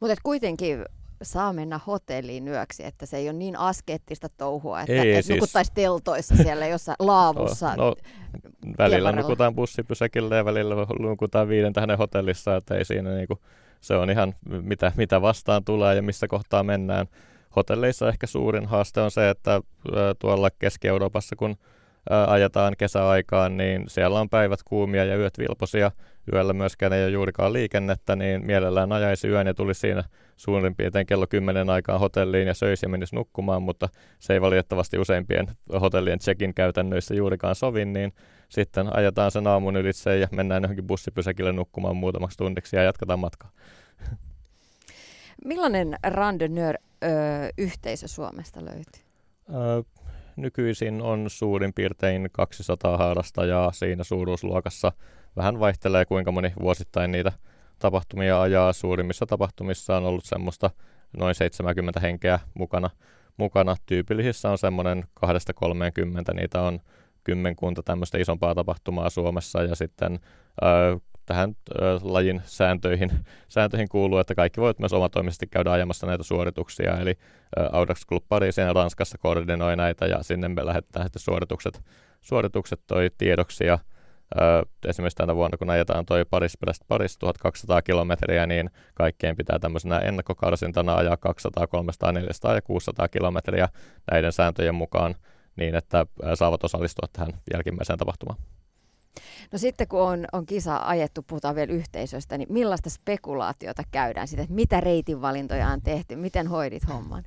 [0.00, 0.84] Mutta kuitenkin
[1.22, 5.36] saa mennä hotelliin yöksi, että se ei ole niin askeettista touhua, että, ei, että siis...
[5.36, 7.76] nukuttaisi teltoissa siellä jossain laavussa.
[7.76, 7.94] No, no,
[8.78, 13.38] välillä nukutaan bussipysäkillä ja välillä nukutaan viiden tähden hotellissa, että ei siinä niinku,
[13.80, 17.06] se on ihan mitä, mitä vastaan tulee ja missä kohtaa mennään.
[17.56, 19.60] Hotelleissa ehkä suurin haaste on se, että
[20.18, 21.56] tuolla Keski-Euroopassa, kun
[22.26, 25.90] ajetaan kesäaikaan, niin siellä on päivät kuumia ja yöt vilposia.
[26.32, 30.04] Yöllä myöskään ei ole juurikaan liikennettä, niin mielellään ajaisi yön ja tulisi siinä
[30.36, 33.88] suurin piirtein kello 10 aikaan hotelliin ja söisi ja menisi nukkumaan, mutta
[34.18, 35.46] se ei valitettavasti useimpien
[35.80, 38.12] hotellien check-in käytännöissä juurikaan sovi, niin
[38.48, 43.50] sitten ajetaan sen aamun ylitse ja mennään johonkin bussipysäkille nukkumaan muutamaksi tunniksi ja jatketaan matkaa.
[45.44, 49.02] Millainen randonneur-yhteisö Suomesta löytyy?
[49.54, 49.82] Öö,
[50.36, 54.92] nykyisin on suurin piirtein 200 harrastajaa siinä suuruusluokassa.
[55.36, 57.32] Vähän vaihtelee kuinka moni vuosittain niitä
[57.78, 58.72] tapahtumia ajaa.
[58.72, 60.70] Suurimmissa tapahtumissa on ollut semmoista
[61.16, 62.90] noin 70 henkeä mukana.
[63.36, 63.76] mukana.
[63.86, 65.04] Tyypillisissä on semmoinen
[66.30, 66.80] 2-30, niitä on
[67.24, 70.20] kymmenkunta tämmöistä isompaa tapahtumaa Suomessa ja sitten
[71.26, 73.10] tähän ö, lajin sääntöihin,
[73.48, 77.18] sääntöihin kuuluu, että kaikki voivat myös omatoimisesti käydä ajamassa näitä suorituksia, eli
[77.58, 81.82] ö, Audax Club Pariisin Ranskassa koordinoi näitä ja sinne me lähetetään suoritukset,
[82.20, 83.64] suoritukset toi tiedoksi.
[83.64, 83.78] Ja
[84.86, 86.58] esimerkiksi tänä vuonna, kun ajetaan toi Paris
[86.88, 93.68] Paris 1200 kilometriä, niin kaikkeen pitää tämmöisenä ennakkokarsintana ajaa 200, 300, 400 ja 600 kilometriä
[94.10, 95.14] näiden sääntöjen mukaan
[95.56, 98.38] niin, että saavat osallistua tähän jälkimmäiseen tapahtumaan.
[99.52, 104.42] No sitten kun on, on kisa ajettu, puhutaan vielä yhteisöstä, niin millaista spekulaatiota käydään siitä,
[104.42, 107.24] että mitä reitinvalintoja on tehty, miten hoidit homman?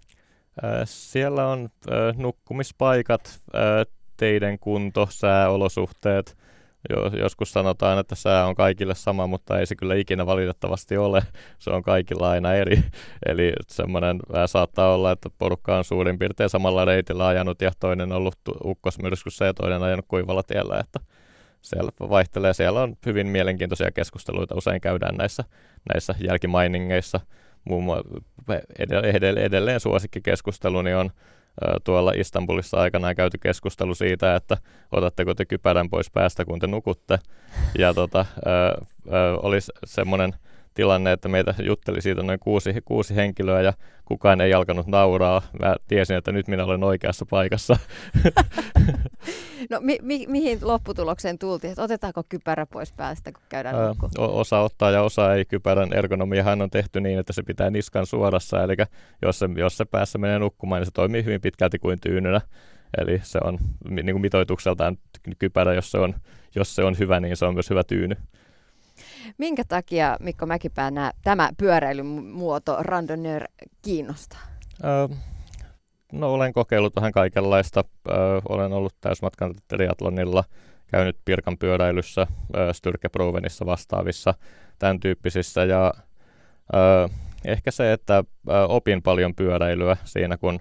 [0.85, 1.69] Siellä on
[2.15, 3.39] nukkumispaikat,
[4.17, 6.37] teiden kunto, sääolosuhteet,
[7.19, 11.23] joskus sanotaan, että sää on kaikille sama, mutta ei se kyllä ikinä valitettavasti ole.
[11.59, 12.83] Se on kaikilla aina eri.
[13.29, 18.17] Eli semmoinen saattaa olla, että porukka on suurin piirtein samalla reitillä ajanut ja toinen on
[18.17, 20.79] ollut ukkosmyrskyssä ja toinen ajanut kuivalla tiellä.
[20.79, 20.99] Että
[21.69, 22.53] siellä vaihtelee.
[22.53, 24.55] Siellä on hyvin mielenkiintoisia keskusteluita.
[24.55, 25.43] Usein käydään näissä,
[25.93, 27.19] näissä jälkimainingeissa.
[27.65, 28.03] Muun muassa
[28.79, 31.11] edelleen, edelleen suosikkikeskusteluni on
[31.83, 34.57] tuolla Istanbulissa aikanaan käyty keskustelu siitä, että
[34.91, 37.19] otatteko te kypärän pois päästä, kun te nukutte.
[37.77, 38.49] Ja tota, ö,
[39.13, 40.33] ö, olisi semmoinen
[40.77, 43.73] tilanne, että meitä jutteli siitä noin kuusi, kuusi henkilöä ja
[44.05, 45.41] kukaan ei alkanut nauraa.
[45.59, 47.77] Mä tiesin, että nyt minä olen oikeassa paikassa.
[49.71, 51.71] no mi- mi- mihin lopputulokseen tultiin?
[51.71, 55.45] Että otetaanko kypärä pois päästä, kun käydään öö, Osa ottaa ja osa ei.
[55.45, 58.63] Kypärän ergonomiahan on tehty niin, että se pitää niskan suorassa.
[58.63, 58.75] Eli
[59.21, 62.41] jos se, jos se päässä menee nukkumaan, niin se toimii hyvin pitkälti kuin tyynynä.
[62.97, 63.57] Eli se on
[63.89, 64.97] niin kuin mitoitukseltaan
[65.39, 66.15] kypärä, jos se on,
[66.55, 68.15] jos se on hyvä, niin se on myös hyvä tyyny.
[69.37, 73.43] Minkä takia Mikko Mäkipää nämä, tämä pyöräilymuoto randonneur
[73.81, 74.39] kiinnostaa?
[74.83, 75.07] Öö,
[76.11, 77.83] no olen kokeillut vähän kaikenlaista.
[78.09, 80.43] Öö, olen ollut täysmatkan triatlonilla,
[80.87, 82.27] käynyt Pirkan pyöräilyssä,
[82.71, 84.33] Styrkeprovenissa vastaavissa,
[84.79, 85.63] tämän tyyppisissä.
[85.63, 85.93] Ja
[86.75, 87.07] öö,
[87.45, 88.23] ehkä se, että
[88.67, 90.59] opin paljon pyöräilyä siinä, kun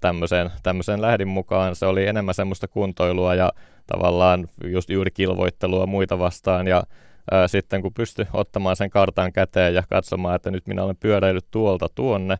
[0.00, 1.76] tämmöiseen, tämmöiseen lähdin mukaan.
[1.76, 3.52] Se oli enemmän semmoista kuntoilua ja
[3.86, 6.82] tavallaan just juuri kilvoittelua muita vastaan ja
[7.30, 11.46] ää, sitten kun pysty ottamaan sen kartan käteen ja katsomaan, että nyt minä olen pyöräillyt
[11.50, 12.36] tuolta tuonne,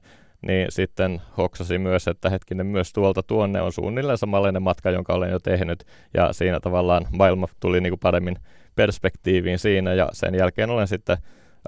[0.46, 5.30] niin sitten hoksasi myös, että hetkinen myös tuolta tuonne on suunnilleen samanlainen matka, jonka olen
[5.30, 8.36] jo tehnyt, ja siinä tavallaan maailma tuli niin kuin paremmin
[8.74, 11.16] perspektiiviin siinä, ja sen jälkeen olen sitten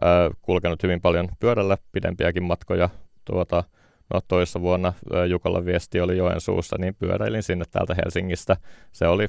[0.04, 2.88] äh, kulkenut hyvin paljon pyörällä pidempiäkin matkoja.
[3.24, 3.64] Tuota,
[4.14, 8.56] no toissa vuonna äh, Jukalla viesti oli Joensuussa, niin pyöräilin sinne täältä Helsingistä.
[8.92, 9.26] Se oli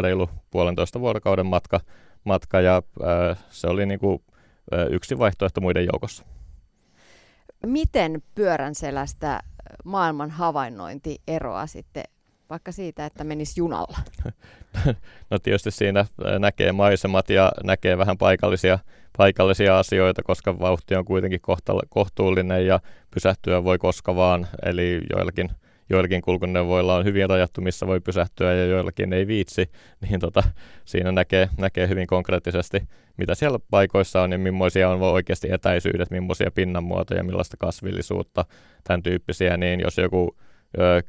[0.00, 1.80] reilu puolentoista vuorokauden matka,
[2.24, 4.22] matka ja äh, se oli niin kuin,
[4.74, 6.24] äh, yksi vaihtoehto muiden joukossa.
[7.66, 9.40] Miten pyörän selästä
[9.84, 12.04] maailman havainnointi eroaa sitten
[12.50, 13.98] vaikka siitä, että menisi junalla?
[15.30, 16.06] No tietysti siinä
[16.38, 18.78] näkee maisemat ja näkee vähän paikallisia,
[19.16, 21.40] paikallisia asioita, koska vauhti on kuitenkin
[21.88, 22.80] kohtuullinen ja
[23.14, 24.46] pysähtyä voi koska vaan.
[24.62, 25.50] Eli joillakin
[25.90, 29.70] joillakin kulkuneuvoilla on hyvin rajattu, missä voi pysähtyä ja joillakin ei viitsi,
[30.08, 30.42] niin tota,
[30.84, 32.82] siinä näkee, näkee hyvin konkreettisesti,
[33.16, 38.44] mitä siellä paikoissa on ja millaisia on oikeasti etäisyydet, millaisia pinnanmuotoja, millaista kasvillisuutta,
[38.84, 40.36] tämän tyyppisiä, niin jos joku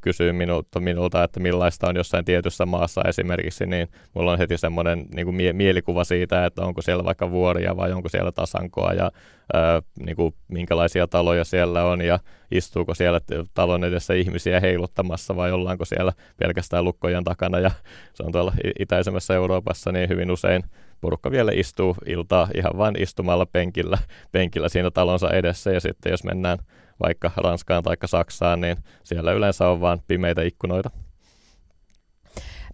[0.00, 5.06] kysyy minulta, minulta, että millaista on jossain tietyssä maassa esimerkiksi, niin mulla on heti semmoinen
[5.14, 9.10] niin kuin mie- mielikuva siitä, että onko siellä vaikka vuoria vai onko siellä tasankoa ja
[9.52, 12.18] ää, niin kuin minkälaisia taloja siellä on ja
[12.50, 13.20] istuuko siellä
[13.54, 17.70] talon edessä ihmisiä heiluttamassa vai ollaanko siellä pelkästään lukkojen takana ja
[18.14, 20.62] se on tuolla itäisemmässä Euroopassa niin hyvin usein
[21.00, 23.98] porukka vielä istuu iltaa ihan vain istumalla penkillä,
[24.32, 26.58] penkillä siinä talonsa edessä ja sitten jos mennään
[27.00, 30.90] vaikka Ranskaan tai Saksaan, niin siellä yleensä on vain pimeitä ikkunoita.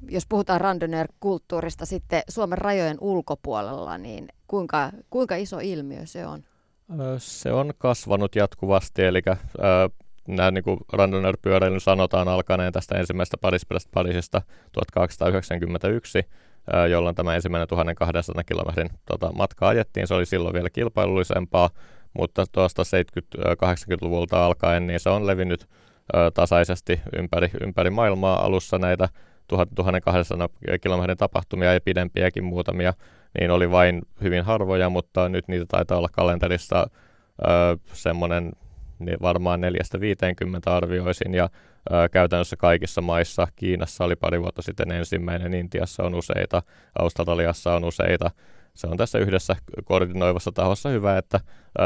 [0.09, 6.44] Jos puhutaan randonneur-kulttuurista sitten Suomen rajojen ulkopuolella, niin kuinka, kuinka iso ilmiö se on?
[7.18, 9.38] Se on kasvanut jatkuvasti, eli äh,
[10.28, 16.22] nämä niin randonneur-pyöräilyn sanotaan alkaneen tästä ensimmäisestä Parispäästä Pariisista 1891,
[16.90, 20.07] jolloin tämä ensimmäinen 1200 kilometrin tota, matka ajettiin.
[20.07, 21.70] Se oli silloin vielä kilpailullisempaa,
[22.14, 25.66] mutta tuosta 70-80-luvulta alkaen niin se on levinnyt
[26.35, 29.09] tasaisesti ympäri, ympäri maailmaa alussa näitä
[29.49, 30.49] 1200
[30.81, 32.92] kilometrin tapahtumia ja pidempiäkin muutamia,
[33.40, 36.87] niin oli vain hyvin harvoja, mutta nyt niitä taitaa olla kalenterissa
[37.92, 38.53] semmoinen
[38.99, 39.64] niin varmaan 4-50
[40.66, 41.49] arvioisin, ja
[42.11, 46.62] käytännössä kaikissa maissa, Kiinassa oli pari vuotta sitten ensimmäinen, Intiassa on useita,
[46.99, 48.31] Australiassa on useita,
[48.78, 51.40] se on tässä yhdessä koordinoivassa tahossa hyvä, että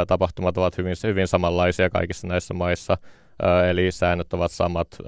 [0.07, 2.99] tapahtumat ovat hyvin, hyvin samanlaisia kaikissa näissä maissa,
[3.69, 4.99] eli säännöt ovat samat,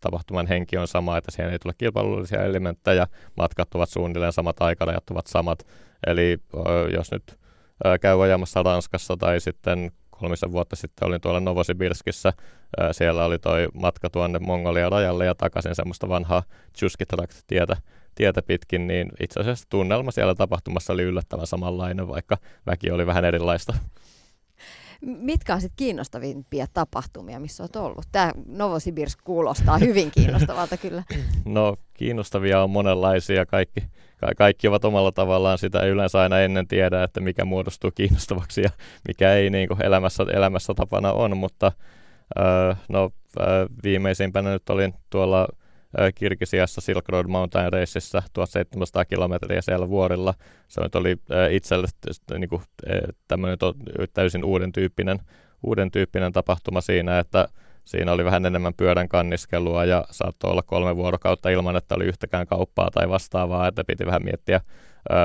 [0.00, 5.10] tapahtuman henki on sama, että siihen ei tule kilpailullisia elementtejä, matkat ovat suunnilleen samat, aikarajat
[5.10, 5.66] ovat samat,
[6.06, 6.38] eli
[6.96, 7.38] jos nyt
[8.00, 12.32] käy ajamassa Ranskassa tai sitten kolmisen vuotta sitten olin tuolla Novosibirskissä.
[12.92, 16.42] Siellä oli toi matka tuonne Mongolian rajalle ja takaisin semmoista vanhaa
[16.78, 17.76] Chuskitrakt-tietä
[18.16, 23.24] tietä pitkin, niin itse asiassa tunnelma siellä tapahtumassa oli yllättävän samanlainen, vaikka väki oli vähän
[23.24, 23.74] erilaista.
[25.00, 28.06] Mitkä on sitten kiinnostavimpia tapahtumia, missä olet ollut?
[28.12, 31.02] Tämä Novosibirsk kuulostaa hyvin kiinnostavalta kyllä.
[31.44, 33.46] No kiinnostavia on monenlaisia.
[33.46, 33.80] Kaikki,
[34.20, 38.62] ka- kaikki ovat omalla tavallaan sitä ei yleensä aina ennen tiedä, että mikä muodostuu kiinnostavaksi
[38.62, 38.70] ja
[39.08, 41.36] mikä ei niin kuin elämässä, elämässä tapana on.
[41.36, 41.72] Mutta
[42.40, 43.46] äh, no, äh,
[43.82, 45.48] viimeisimpänä nyt olin tuolla
[46.14, 50.34] Kirkisiassa Silk Road Mountain Raceissa 1700 kilometriä siellä vuorilla.
[50.68, 51.16] Se oli
[51.50, 51.86] itselle
[52.38, 52.62] niin kuin,
[53.28, 53.58] tämmöinen
[54.14, 55.18] täysin uuden tyyppinen,
[55.62, 57.48] uuden tyyppinen tapahtuma siinä, että
[57.84, 62.46] siinä oli vähän enemmän pyörän kanniskelua ja saattoi olla kolme vuorokautta ilman, että oli yhtäkään
[62.46, 64.60] kauppaa tai vastaavaa, että piti vähän miettiä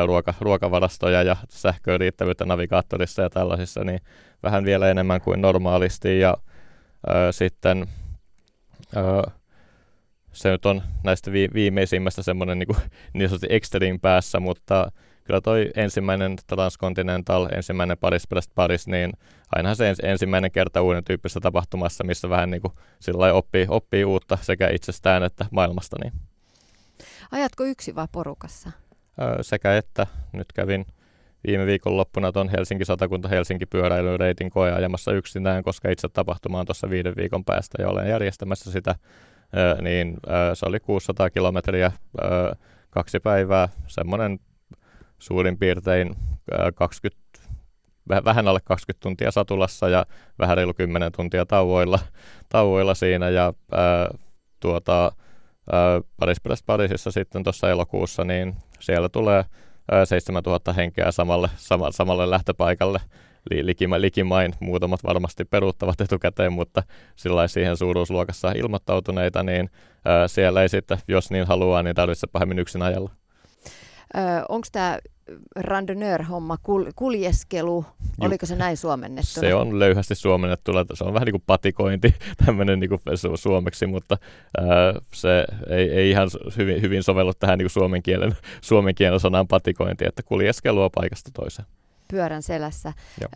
[0.05, 3.99] ruoka, ruokavarastoja ja sähköön riittävyyttä navigaattorissa ja tällaisissa, niin
[4.43, 6.37] vähän vielä enemmän kuin normaalisti ja
[7.07, 7.87] ää, sitten
[8.95, 9.31] ää,
[10.31, 12.67] se nyt on näistä vi- viimeisimmästä semmoinen niin,
[13.13, 14.91] niin sanotusti extreme päässä, mutta
[15.23, 19.13] kyllä toi ensimmäinen Transcontinental, ensimmäinen Paris Brest Paris, niin
[19.55, 24.37] ainahan se ensimmäinen kerta uuden tyyppisessä tapahtumassa, missä vähän niin kuin sillä oppii, oppii uutta
[24.41, 25.97] sekä itsestään että maailmasta.
[26.03, 26.13] Niin.
[27.31, 28.71] Ajatko yksi vai porukassa?
[29.21, 30.07] Öö, sekä että.
[30.33, 30.85] Nyt kävin
[31.47, 36.89] viime viikonloppuna tuon Helsinki Satakunta Helsinki pyöräilyreitin koe ajamassa yksinään, koska itse tapahtuma on tuossa
[36.89, 38.95] viiden viikon päästä ja olen järjestämässä sitä
[39.81, 40.17] niin
[40.53, 41.91] se oli 600 kilometriä
[42.89, 44.39] kaksi päivää, semmoinen
[45.19, 46.15] suurin piirtein
[46.75, 47.21] 20,
[48.25, 50.05] vähän alle 20 tuntia satulassa ja
[50.39, 51.99] vähän reilu 10 tuntia tauoilla,
[52.49, 53.53] tauoilla siinä ja
[54.59, 55.11] tuota,
[56.19, 59.45] Paris Parisissa sitten tuossa elokuussa, niin siellä tulee
[60.05, 61.49] 7000 henkeä samalle,
[61.91, 62.99] samalle lähtöpaikalle
[63.49, 64.53] likima, likimain.
[64.59, 66.83] Muutamat varmasti peruuttavat etukäteen, mutta
[67.15, 69.69] sillä siihen suuruusluokassa ilmoittautuneita, niin
[70.05, 73.11] ää, siellä ei sitten, jos niin haluaa, niin tarvitse pahemmin yksin ajalla.
[74.49, 74.99] Onko tämä
[75.55, 77.85] randonneur-homma, kul- kuljeskelu,
[78.19, 79.39] oliko se näin suomennettu?
[79.39, 82.15] Se on löyhästi suomennettu, se on vähän niin kuin patikointi
[82.45, 83.01] tämmöinen niin kuin
[83.35, 84.17] suomeksi, mutta
[84.57, 84.65] ää,
[85.13, 88.31] se ei, ei ihan hyvin, hyvin sovellu tähän niin kuin suomen, kielen,
[88.61, 91.67] suomen kielen sanaan patikointi, että kuljeskelua paikasta toiseen.
[92.11, 92.93] Pyörän selässä.
[93.23, 93.29] Ö,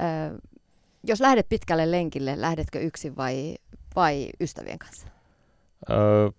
[1.03, 3.55] jos lähdet pitkälle lenkille, lähdetkö yksin vai,
[3.95, 5.07] vai ystävien kanssa?
[5.89, 6.29] Öö,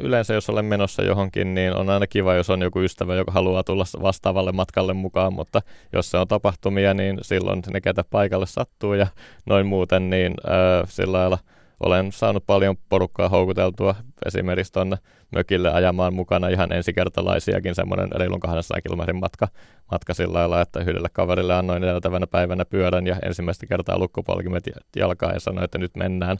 [0.00, 3.64] yleensä jos olen menossa johonkin, niin on aina kiva, jos on joku ystävä, joka haluaa
[3.64, 8.94] tulla vastaavalle matkalle mukaan, mutta jos se on tapahtumia, niin silloin ne, ketä paikalle sattuu
[8.94, 9.06] ja
[9.46, 11.38] noin muuten, niin öö, sillä lailla–
[11.80, 13.94] olen saanut paljon porukkaa houkuteltua
[14.26, 14.96] esimerkiksi tuonne
[15.32, 19.48] mökille ajamaan mukana ihan ensikertalaisiakin semmoinen reilun 200 kilometrin matka,
[19.90, 24.64] matka sillä lailla, että yhdelle kaverille annoin edeltävänä päivänä pyörän ja ensimmäistä kertaa lukkupolkimet
[24.96, 26.36] jalkaa ja sanoi, että nyt mennään.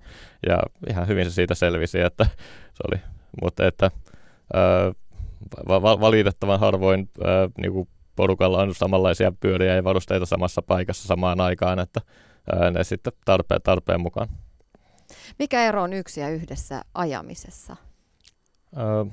[0.46, 0.58] Ja
[0.90, 2.24] ihan hyvin se siitä selvisi, että
[2.74, 3.00] se oli,
[3.42, 3.90] mutta että
[5.68, 11.40] va- valitettavan harvoin ö, niin kuin porukalla on samanlaisia pyöriä ja varusteita samassa paikassa samaan
[11.40, 12.00] aikaan, että
[12.70, 14.28] ne sitten tarpeen, tarpeen mukaan.
[15.38, 17.76] Mikä ero on yksi ja yhdessä ajamisessa?
[18.76, 19.04] Öö,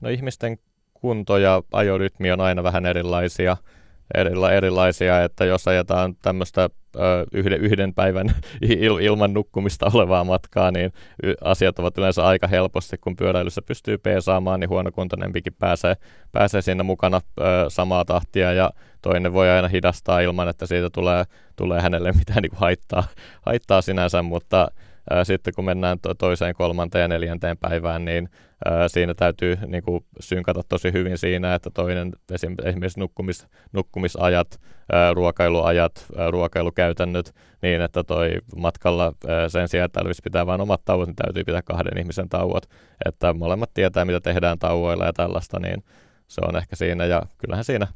[0.00, 0.58] no ihmisten
[0.94, 3.56] kunto ja ajorytmi on aina vähän erilaisia,
[4.14, 6.70] erila, erilaisia että jos ajetaan tämmöistä
[7.32, 8.26] yhden, yhden päivän
[8.62, 10.92] il, ilman nukkumista olevaa matkaa, niin
[11.44, 15.96] asiat ovat yleensä aika helposti, kun pyöräilyssä pystyy peesaamaan, niin huonokuntoinempikin pääsee,
[16.32, 18.70] pääsee siinä mukana ö, samaa tahtia ja
[19.02, 21.24] toinen voi aina hidastaa ilman, että siitä tulee,
[21.56, 23.04] tulee hänelle mitään niin kuin haittaa,
[23.42, 24.68] haittaa sinänsä, mutta
[25.24, 28.28] sitten kun mennään to- toiseen, kolmanteen ja neljänteen päivään, niin
[28.86, 32.54] siinä täytyy niin kuin, synkata tosi hyvin siinä, että toinen esim.
[32.64, 34.60] esimerkiksi nukkumis, nukkumisajat,
[35.14, 39.12] ruokailuajat, ruokailukäytännöt, niin että toi matkalla
[39.48, 42.66] sen sijaan, että tarvitsisi pitää vain omat tauot, niin täytyy pitää kahden ihmisen tauot,
[43.06, 45.84] että molemmat tietää, mitä tehdään tauoilla ja tällaista, niin
[46.28, 47.86] se on ehkä siinä, ja kyllähän siinä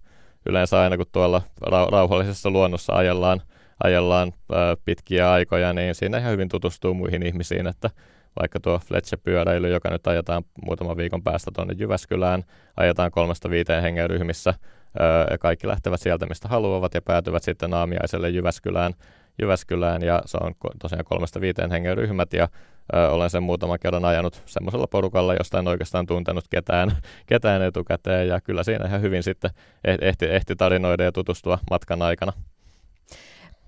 [0.49, 1.43] yleensä aina, kun tuolla
[1.91, 3.43] rauhallisessa luonnossa ajellaan,
[3.85, 4.33] ajellaan
[4.85, 7.91] pitkiä aikoja, niin siinä ihan hyvin tutustuu muihin ihmisiin, että
[8.41, 12.45] vaikka tuo Fletcher-pyöräily, joka nyt ajetaan muutaman viikon päästä tuonne Jyväskylään,
[12.77, 14.55] ajetaan kolmesta viiteen hengen ryhmissä,
[15.41, 18.95] kaikki lähtevät sieltä, mistä haluavat, ja päätyvät sitten aamiaiselle Jyväskylään,
[19.39, 22.49] Jyväskylään ja se on tosiaan kolmesta viiteen hengen ryhmät, ja
[22.95, 26.93] ö, olen sen muutaman kerran ajanut semmoisella porukalla, josta en oikeastaan tuntenut ketään,
[27.27, 29.51] ketään etukäteen, ja kyllä siinä ihan hyvin sitten
[29.85, 32.33] ehti, ehti tarinoida ja tutustua matkan aikana.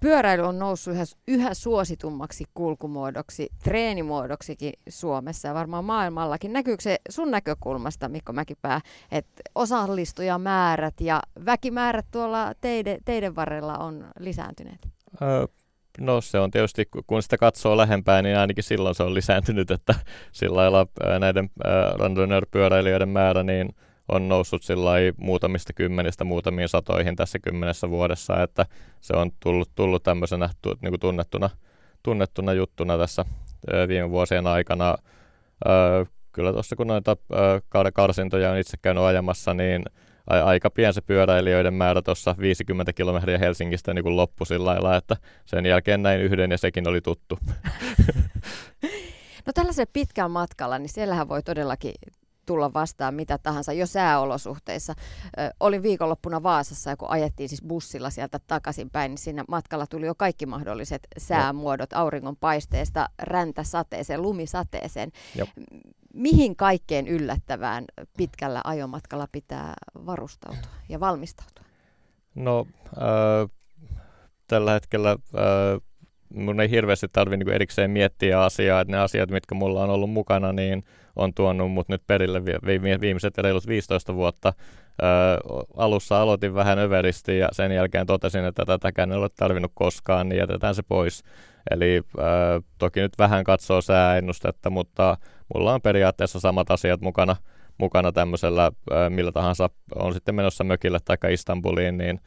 [0.00, 6.52] Pyöräily on noussut yhä, yhä suositummaksi kulkumuodoksi, treenimuodoksikin Suomessa ja varmaan maailmallakin.
[6.52, 8.80] Näkyykö se sun näkökulmasta, Mikko Mäkipää,
[9.12, 14.88] että osallistujamäärät ja väkimäärät tuolla teiden, teiden varrella on lisääntyneet?
[15.22, 15.46] Öö,
[16.00, 19.94] no se on tietysti, kun sitä katsoo lähempää, niin ainakin silloin se on lisääntynyt, että
[20.32, 20.86] sillä lailla
[21.18, 21.50] näiden
[21.98, 23.68] randonneur-pyöräilijöiden määrä, niin–
[24.10, 24.62] on noussut
[25.16, 28.66] muutamista kymmenistä muutamiin satoihin tässä kymmenessä vuodessa, että
[29.00, 31.50] se on tullut, tullut tämmöisenä niin kuin tunnettuna,
[32.02, 33.24] tunnettuna juttuna tässä
[33.88, 34.96] viime vuosien aikana.
[36.32, 37.16] kyllä tuossa kun noita
[37.94, 39.84] karsintoja on itse käynyt ajamassa, niin
[40.26, 45.16] aika pian se pyöräilijöiden määrä tuossa 50 kilometriä Helsingistä niin kuin loppui sillä lailla, että
[45.46, 47.38] sen jälkeen näin yhden ja sekin oli tuttu.
[49.46, 51.92] No tällaisella pitkällä matkalla, niin siellähän voi todellakin
[52.50, 54.94] tulla vastaan mitä tahansa jo sääolosuhteissa.
[55.38, 60.06] Ö, olin viikonloppuna Vaasassa ja kun ajettiin siis bussilla sieltä takaisinpäin, niin siinä matkalla tuli
[60.06, 65.12] jo kaikki mahdolliset säämuodot auringon paisteesta räntäsateeseen, lumisateeseen.
[65.34, 65.48] Jop.
[66.14, 67.84] Mihin kaikkeen yllättävään
[68.16, 69.74] pitkällä ajomatkalla pitää
[70.06, 71.64] varustautua ja valmistautua?
[72.34, 73.50] No äh,
[74.46, 75.80] tällä hetkellä äh,
[76.34, 80.10] mun ei hirveästi tarvi niin erikseen miettiä asiaa, että ne asiat, mitkä mulla on ollut
[80.10, 80.84] mukana, niin
[81.16, 82.44] on tuonut mut nyt perille
[83.00, 84.52] viimeiset reilut 15 vuotta.
[85.02, 85.04] Ö,
[85.76, 90.38] alussa aloitin vähän överisti ja sen jälkeen totesin, että tätäkään ei ole tarvinnut koskaan, niin
[90.38, 91.22] jätetään se pois.
[91.70, 92.22] Eli ö,
[92.78, 95.16] toki nyt vähän katsoo sääennustetta, mutta
[95.54, 97.36] mulla on periaatteessa samat asiat mukana,
[97.78, 102.20] mukana tämmöisellä, ö, millä tahansa on sitten menossa mökille tai Istanbuliin, niin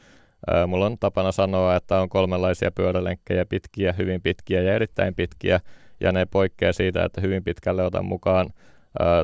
[0.67, 5.59] Mulla on tapana sanoa, että on kolmenlaisia pyörälenkkejä, pitkiä, hyvin pitkiä ja erittäin pitkiä,
[5.99, 8.49] ja ne poikkeaa siitä, että hyvin pitkälle otan mukaan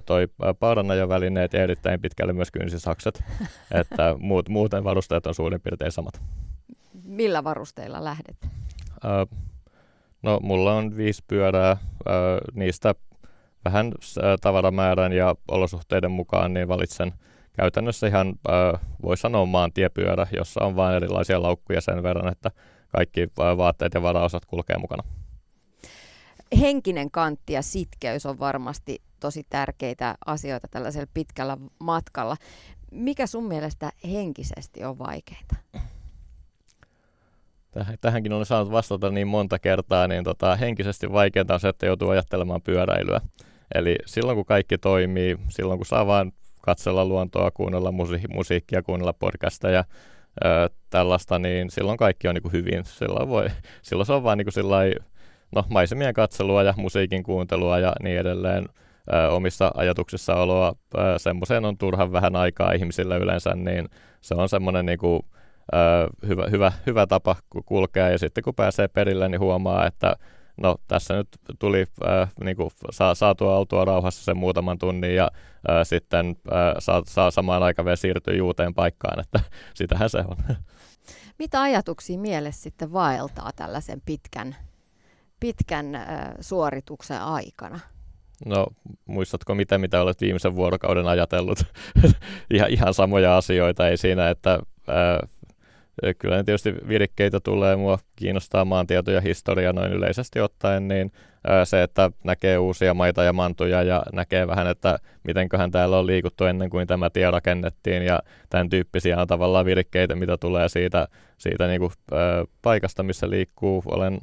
[0.05, 0.27] toi
[0.59, 3.23] paudanajovälineet ja erittäin pitkälle myös kynsisakset,
[3.81, 6.21] että muut, muuten varusteet on suurin piirtein samat.
[7.03, 8.47] Millä varusteilla lähdet?
[10.21, 11.77] No, mulla on viisi pyörää,
[12.53, 12.95] niistä
[13.65, 13.91] vähän
[14.41, 17.13] tavaramäärän ja olosuhteiden mukaan niin valitsen
[17.53, 18.35] käytännössä ihan,
[19.01, 22.51] voi sanoa maantiepyörä, jossa on vain erilaisia laukkuja sen verran, että
[22.87, 25.03] kaikki vaatteet ja varaosat kulkee mukana.
[26.59, 32.37] Henkinen kantti ja sitkeys on varmasti tosi tärkeitä asioita tällaisella pitkällä matkalla.
[32.91, 35.55] Mikä sun mielestä henkisesti on vaikeita?
[38.01, 42.09] tähänkin olen saanut vastata niin monta kertaa, niin tota, henkisesti vaikeinta on se, että joutuu
[42.09, 43.21] ajattelemaan pyöräilyä.
[43.75, 49.13] Eli silloin kun kaikki toimii, silloin kun saa vain katsella luontoa, kuunnella musi- musiikkia, kuunnella
[49.13, 49.83] podcasteja,
[50.45, 52.85] ö, tällaista, niin silloin kaikki on niin kuin hyvin.
[52.85, 53.49] Silloin, voi,
[53.81, 54.93] silloin se on vain niin kuin
[55.55, 58.65] no, maisemien katselua ja musiikin kuuntelua ja niin edelleen
[59.13, 60.75] ö, omissa ajatuksissa oloa.
[61.17, 63.89] Semmoiseen on turhan vähän aikaa ihmisillä yleensä, niin
[64.21, 65.21] se on semmoinen niin kuin,
[66.27, 67.35] hyvä, hyvä, hyvä tapa
[67.65, 68.09] kulkea.
[68.09, 70.15] Ja sitten kun pääsee perille, niin huomaa, että
[70.57, 71.27] no tässä nyt
[71.59, 75.31] tuli äh, niin kuin, saa, saatua autua rauhassa sen muutaman tunnin ja
[75.83, 76.35] sitten
[76.79, 79.39] saa, saa samaan aikaan vielä siirtyä juuteen paikkaan, että
[79.73, 80.55] sitähän se on.
[81.39, 84.55] Mitä ajatuksia mielessä sitten vaeltaa tällaisen pitkän,
[85.39, 86.05] pitkän äh,
[86.39, 87.79] suorituksen aikana?
[88.45, 88.67] No,
[89.05, 91.59] muistatko mitä, mitä olet viimeisen vuorokauden ajatellut?
[92.53, 94.59] ihan, ihan samoja asioita, ei siinä, että
[94.89, 95.29] äh,
[96.17, 101.11] Kyllä ne tietysti virikkeitä tulee, mua kiinnostaa maantieto ja historia noin yleisesti ottaen, niin
[101.63, 106.45] se, että näkee uusia maita ja mantuja ja näkee vähän, että mitenköhän täällä on liikuttu
[106.45, 108.19] ennen kuin tämä tie rakennettiin ja
[108.49, 111.91] tämän tyyppisiä on tavallaan virikkeitä, mitä tulee siitä, siitä niin kuin,
[112.61, 113.83] paikasta, missä liikkuu.
[113.85, 114.19] Olen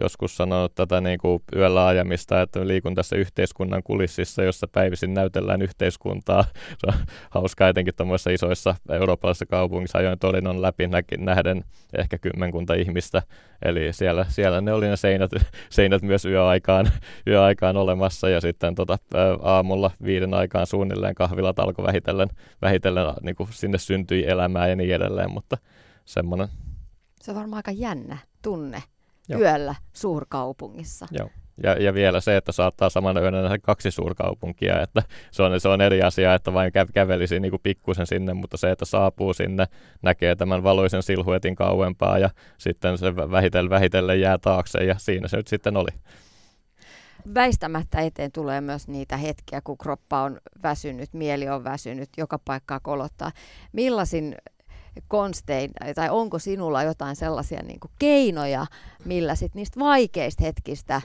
[0.00, 5.62] joskus sanonut tätä niin kuin yöllä ajamista, että liikun tässä yhteiskunnan kulississa, jossa päivisin näytellään
[5.62, 6.44] yhteiskuntaa.
[6.78, 6.94] Se on
[7.30, 10.88] hauskaa etenkin tuommoisissa isoissa eurooppalaisissa kaupungissa ajoin Torinon läpi
[11.18, 11.64] nähden
[11.98, 13.22] ehkä kymmenkunta ihmistä.
[13.64, 15.30] Eli siellä, siellä ne oli ne seinät,
[15.70, 16.90] seinät myös yöaikaan,
[17.26, 18.98] yöaikaan olemassa ja sitten tota,
[19.42, 22.28] aamulla viiden aikaan suunnilleen kahvilat alkoi vähitellen,
[22.62, 25.56] vähitellen niin kuin sinne syntyi elämää ja niin edelleen, mutta
[26.04, 26.48] semmoinen.
[27.20, 28.82] Se on varmaan aika jännä tunne
[29.28, 29.40] Joo.
[29.40, 31.06] yöllä suurkaupungissa.
[31.10, 31.30] Joo.
[31.62, 35.68] Ja, ja vielä se, että saattaa samana yönä nähdä kaksi suurkaupunkia, että se on, se
[35.68, 39.34] on eri asia, että vain kä- kävelisi niin kuin pikkusen sinne, mutta se, että saapuu
[39.34, 39.66] sinne,
[40.02, 45.36] näkee tämän valoisen silhuetin kauempaa ja sitten se vähitellen, vähitellen jää taakse ja siinä se
[45.36, 45.90] nyt sitten oli.
[47.34, 52.80] Väistämättä eteen tulee myös niitä hetkiä, kun kroppa on väsynyt, mieli on väsynyt, joka paikkaa
[52.80, 53.32] kolottaa.
[53.72, 54.36] Millaisin
[55.08, 58.66] konstein, tai onko sinulla jotain sellaisia niin kuin keinoja,
[59.04, 61.02] millä sit niistä vaikeista hetkistä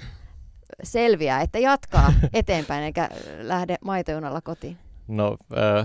[0.83, 3.09] selviää, että jatkaa eteenpäin eikä
[3.41, 4.77] lähde maitojunalla kotiin?
[5.07, 5.37] No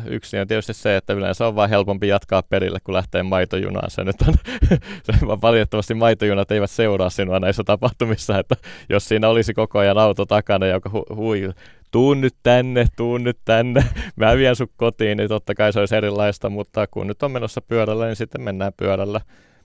[0.07, 3.91] yksi on tietysti se, että yleensä on vain helpompi jatkaa perille, kun lähtee maitojunaan.
[3.91, 4.35] Se nyt on,
[5.07, 8.57] se valitettavasti maitojunat eivät seuraa sinua näissä tapahtumissa, että
[8.89, 11.51] jos siinä olisi koko ajan auto takana, joka hu- hui,
[11.91, 13.85] tuun nyt tänne, tuun nyt tänne,
[14.17, 17.61] mä vien sut kotiin, niin totta kai se olisi erilaista, mutta kun nyt on menossa
[17.61, 19.21] pyörällä, niin sitten mennään pyörällä,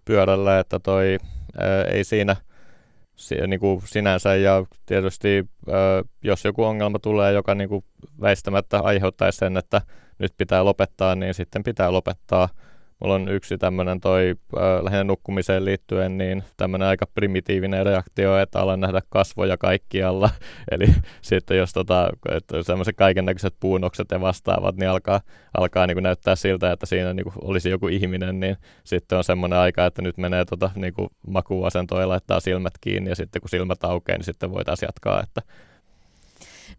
[0.05, 1.17] pyörällä että toi
[1.57, 2.35] ää, ei siinä
[3.15, 5.49] si, niin kuin sinänsä ja tietysti
[6.23, 7.85] jos joku ongelma tulee, joka niin kuin
[8.21, 9.81] väistämättä aiheuttaisi sen, että
[10.19, 12.49] nyt pitää lopettaa, niin sitten pitää lopettaa
[12.99, 18.59] mulla on yksi tämmöinen toi äh, lähinnä nukkumiseen liittyen, niin tämmöinen aika primitiivinen reaktio, että
[18.59, 20.29] alan nähdä kasvoja kaikkialla.
[20.71, 20.85] Eli
[21.21, 22.09] sitten jos tota,
[22.61, 25.21] semmoiset kaiken näköiset puunokset ja vastaavat, niin alkaa,
[25.57, 29.23] alkaa niin kuin näyttää siltä, että siinä niin kuin olisi joku ihminen, niin sitten on
[29.23, 33.41] semmoinen aika, että nyt menee tota, niin kuin makuasentoon ja laittaa silmät kiinni ja sitten
[33.41, 35.41] kun silmät aukeaa, niin sitten voitaisiin jatkaa, että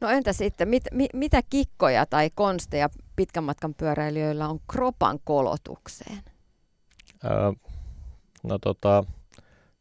[0.00, 6.22] No entä sitten, mit, mit, mitä kikkoja tai konsteja pitkän matkan pyöräilijöillä on kropan kolotukseen?
[7.24, 7.52] Öö,
[8.42, 9.04] no tota,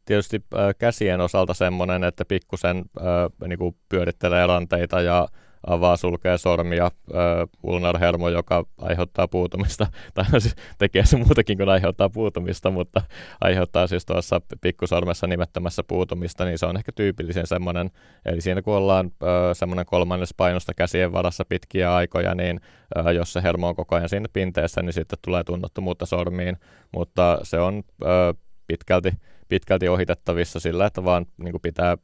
[0.05, 0.43] tietysti
[0.77, 5.27] käsien osalta semmoinen, että pikkusen ö, niin pyörittelee ranteita ja
[5.67, 6.91] avaa, sulkee sormia, äh,
[7.63, 13.01] ulnarhermo, joka aiheuttaa puutumista, tai siis tekee se muutakin kuin aiheuttaa puutumista, mutta
[13.41, 17.91] aiheuttaa siis tuossa pikkusormessa nimettömässä puutumista, niin se on ehkä tyypillisen semmoinen,
[18.25, 22.59] eli siinä kun ollaan äh, semmoinen kolmannes painosta käsien varassa pitkiä aikoja, niin
[22.97, 26.57] äh, jos se hermo on koko ajan siinä pinteessä, niin sitten tulee tunnottomuutta sormiin,
[26.91, 29.11] mutta se on äh, pitkälti
[29.47, 31.97] pitkälti ohitettavissa sillä, että vaan niin pitää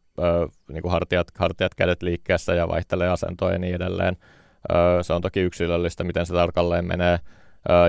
[0.67, 4.17] niin kuin hartiat, hartiat, kädet liikkeessä ja vaihtelee asentoa ja niin edelleen.
[5.01, 7.20] Se on toki yksilöllistä, miten se tarkalleen menee.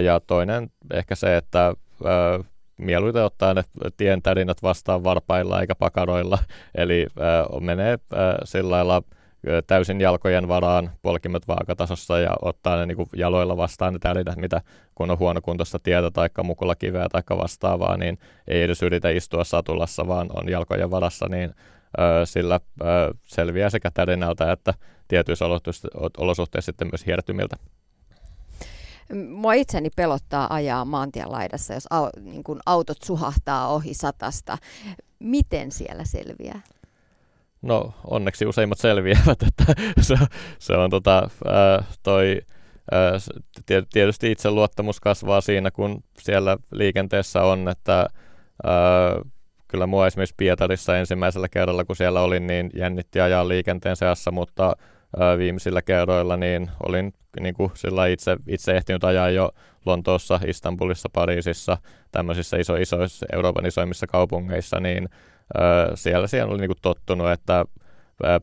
[0.02, 1.74] Ja toinen ehkä se, että
[2.76, 3.62] mieluiten ottaa ne
[3.96, 6.38] tien tärinät vastaan varpailla eikä pakaroilla.
[6.74, 7.06] Eli
[7.60, 7.98] menee
[8.44, 9.02] sillä lailla
[9.66, 14.60] täysin jalkojen varaan, polkimet vaakatasossa ja ottaa ne niin jaloilla vastaan ne tälinät, mitä
[14.94, 18.18] kun on huonokuntoista tietä tai mukulakiveä tai vastaavaa, niin
[18.48, 21.54] ei edes yritä istua satulassa, vaan on jalkojen varassa, niin
[22.24, 22.60] sillä
[23.26, 24.74] selviää sekä tärinältä että
[25.08, 25.44] tietyissä
[26.18, 27.56] olosuhteissa sitten myös hiertymiltä.
[29.28, 34.58] Mua itseni pelottaa ajaa maantien laidassa, jos au, niin kun autot suhahtaa ohi satasta.
[35.18, 36.60] Miten siellä selviää?
[37.62, 39.64] No onneksi useimmat selviävät, että
[40.00, 40.14] se,
[40.58, 42.40] se on tota, ää, toi,
[42.92, 43.12] ää,
[43.92, 48.06] tietysti itseluottamus kasvaa siinä, kun siellä liikenteessä on, että
[48.64, 48.72] ää,
[49.70, 54.76] kyllä mua esimerkiksi Pietarissa ensimmäisellä kerralla, kun siellä olin, niin jännitti ajaa liikenteen seassa, mutta
[55.38, 59.50] viimeisillä kerroilla niin olin niin kuin sillä itse, itse ehtinyt ajaa jo
[59.86, 61.78] Lontoossa, Istanbulissa, Pariisissa,
[62.12, 65.08] tämmöisissä iso, isoissa Euroopan isoimmissa kaupungeissa, niin
[65.94, 67.64] siellä, siellä oli niin kuin tottunut, että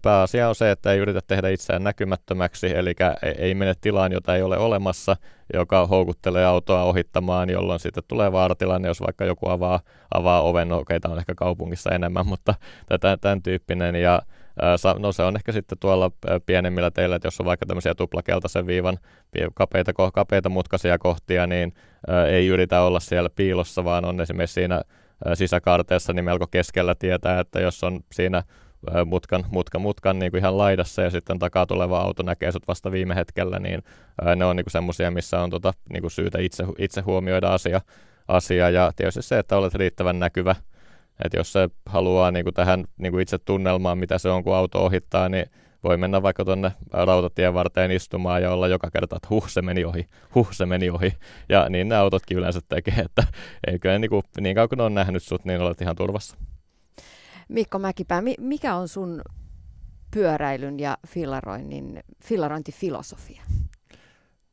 [0.01, 2.93] Pääasia on se, että ei yritä tehdä itseään näkymättömäksi, eli
[3.37, 5.15] ei mene tilaan, jota ei ole olemassa,
[5.53, 9.79] joka houkuttelee autoa ohittamaan, jolloin sitten tulee vaaratilanne, jos vaikka joku avaa,
[10.13, 12.53] avaa oven, no okei, tämä on ehkä kaupungissa enemmän, mutta
[12.85, 14.21] tätä, tämän tyyppinen, ja
[14.99, 16.11] no se on ehkä sitten tuolla
[16.45, 18.97] pienemmillä teillä, että jos on vaikka tämmöisiä tuplakeltaisen viivan
[19.53, 21.73] kapeita, kapeita mutkaisia kohtia, niin
[22.29, 24.81] ei yritä olla siellä piilossa, vaan on esimerkiksi siinä
[25.33, 28.43] sisäkaarteessa niin melko keskellä tietää, että jos on siinä
[29.05, 32.91] mutkan, mutkan, mutkan niin kuin ihan laidassa ja sitten takaa tuleva auto näkee sut vasta
[32.91, 33.83] viime hetkellä, niin
[34.35, 37.81] ne on niin semmoisia, missä on tota, niin kuin syytä itse, itse huomioida asia,
[38.27, 38.69] asia.
[38.69, 40.55] Ja tietysti se, että olet riittävän näkyvä,
[41.25, 44.55] että jos se haluaa niin kuin tähän niin kuin itse tunnelmaan, mitä se on, kun
[44.55, 45.45] auto ohittaa, niin
[45.83, 49.85] voi mennä vaikka tuonne rautatien varteen istumaan ja olla joka kerta, että huh, se meni
[49.85, 50.05] ohi,
[50.35, 51.13] huh, se meni ohi.
[51.49, 53.23] Ja niin ne autotkin yleensä tekee, että
[53.67, 56.37] eikö niin, kuin, niin kauan kun on nähnyt sut, niin olet ihan turvassa.
[57.47, 59.21] Mikko Mäkipää, mikä on sun
[60.11, 63.41] pyöräilyn ja fillaroinnin, fillarointifilosofia?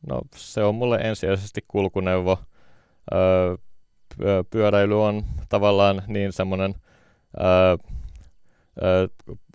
[0.07, 2.39] No se on mulle ensisijaisesti kulkuneuvo.
[4.51, 6.75] Pyöräily on tavallaan niin semmoinen,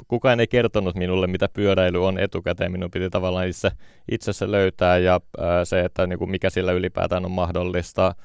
[0.07, 2.71] kukaan ei kertonut minulle, mitä pyöräily on etukäteen.
[2.71, 3.71] Minun piti tavallaan itse,
[4.11, 5.21] itse se löytää ja
[5.63, 8.15] se, että niin kuin mikä sillä ylipäätään on mahdollista,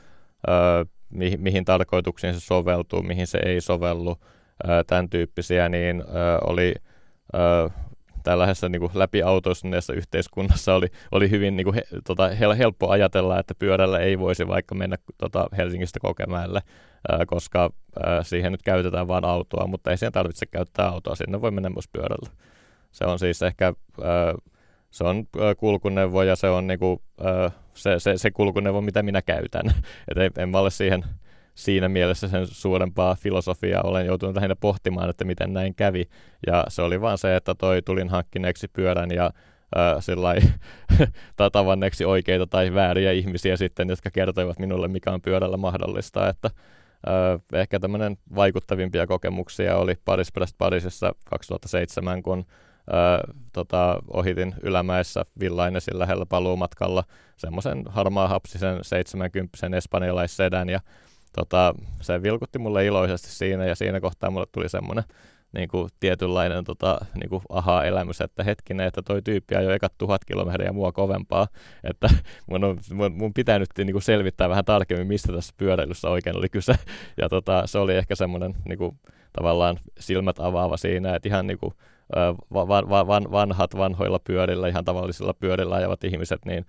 [1.38, 4.16] mihin tarkoituksiin se soveltuu, mihin se ei sovellu
[4.86, 6.04] tämän tyyppisiä, niin
[6.46, 6.74] oli
[8.22, 12.28] tällaisessa niin kuin läpiautoistuneessa yhteiskunnassa oli, oli hyvin niin kuin, he, tota,
[12.58, 16.60] helppo ajatella, että pyörällä ei voisi vaikka mennä tota, Helsingistä Kokemäelle,
[17.26, 17.70] koska
[18.22, 21.88] siihen nyt käytetään vain autoa, mutta ei siihen tarvitse käyttää autoa, sinne voi mennä myös
[21.92, 22.30] pyörällä.
[22.90, 23.74] Se on siis ehkä
[24.94, 25.26] se on
[25.56, 29.66] kulkuneuvo ja se on niinku, ää, se, se, se kulkuneuvo, mitä minä käytän.
[30.08, 31.04] Et en, en mä ole siihen
[31.54, 36.08] siinä mielessä sen suurempaa filosofiaa olen joutunut lähinnä pohtimaan, että miten näin kävi.
[36.46, 39.30] Ja se oli vaan se, että toi tulin hankkineeksi pyörän ja
[39.76, 41.08] äh,
[41.52, 46.28] tavanneeksi oikeita tai vääriä ihmisiä sitten, jotka kertoivat minulle, mikä on pyörällä mahdollista.
[46.28, 46.50] Että
[47.08, 55.24] äh, ehkä tämmöinen vaikuttavimpia kokemuksia oli Paris Brest Parisissa 2007, kun äh, tota, ohitin Ylämäessä
[55.40, 57.04] Villainesin lähellä paluumatkalla
[57.36, 60.80] semmoisen harmaa hapsisen 70 espanjalaissedän ja
[61.36, 65.04] tota, se vilkutti mulle iloisesti siinä ja siinä kohtaa mulle tuli semmoinen
[65.54, 70.24] niin kuin tietynlainen tota, niin kuin aha-elämys, että hetkinen, että toi tyyppi jo ekat tuhat
[70.24, 71.46] kilometriä mua kovempaa,
[71.84, 72.08] että
[72.50, 76.38] mun, on, mun, mun pitää nyt niin kuin selvittää vähän tarkemmin, mistä tässä pyöräilyssä oikein
[76.38, 76.74] oli kyse.
[77.22, 78.98] Ja tota, se oli ehkä semmoinen niin kuin,
[79.32, 81.74] tavallaan silmät avaava siinä, että ihan niin kuin,
[83.32, 86.66] vanhat vanhoilla pyörillä, ihan tavallisilla pyörillä ajavat ihmiset, niin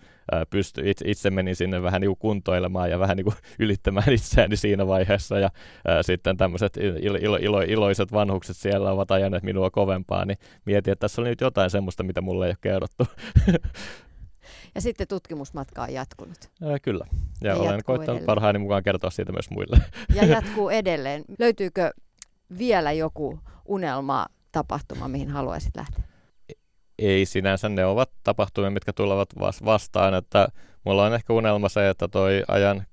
[0.49, 5.39] pysty, itse, menin sinne vähän niin kuntoilemaan ja vähän niin kuin ylittämään itseäni siinä vaiheessa.
[5.39, 5.49] Ja
[6.01, 11.01] sitten tämmöiset ilo, ilo, ilo, iloiset vanhukset siellä ovat ajaneet minua kovempaa, niin mietin, että
[11.01, 13.05] tässä oli nyt jotain semmoista, mitä mulle ei ole kerrottu.
[14.75, 16.37] Ja sitten tutkimusmatka on jatkunut.
[16.63, 17.05] Ää, kyllä.
[17.41, 18.25] Ja, ja olen koittanut edelleen.
[18.25, 19.77] parhaani mukaan kertoa siitä myös muille.
[20.15, 21.23] Ja jatkuu edelleen.
[21.39, 21.91] Löytyykö
[22.57, 24.25] vielä joku unelma
[24.55, 26.03] tapahtuma, mihin haluaisit lähteä?
[26.99, 29.29] Ei sinänsä, ne ovat tapahtumia, mitkä tulevat
[29.65, 30.47] vastaan, että
[30.83, 32.85] mulla on ehkä unelma se, että toi ajan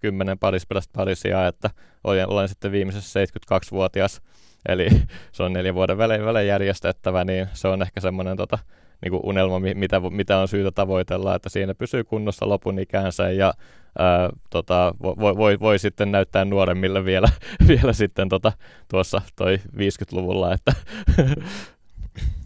[0.00, 1.70] kymmenen parisperäistä Parisia, että
[2.04, 4.20] olen, olen sitten viimeisessä 72-vuotias,
[4.68, 4.88] eli
[5.32, 8.58] se on neljän vuoden välein, välein järjestettävä, niin se on ehkä semmoinen tota,
[9.02, 13.54] niin kuin unelma, mitä, mitä on syytä tavoitella, että siinä pysyy kunnossa lopun ikäänsä ja
[13.98, 17.28] ää, tota, voi, voi, voi, sitten näyttää nuoremmille vielä,
[17.68, 18.52] vielä sitten tota,
[18.88, 20.72] tuossa toi 50-luvulla, että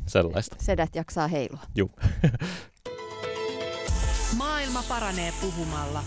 [0.06, 0.56] sellaista.
[0.58, 1.60] Sedät jaksaa heilua.
[1.74, 1.90] Juu.
[4.38, 6.02] Maailma paranee puhumalla.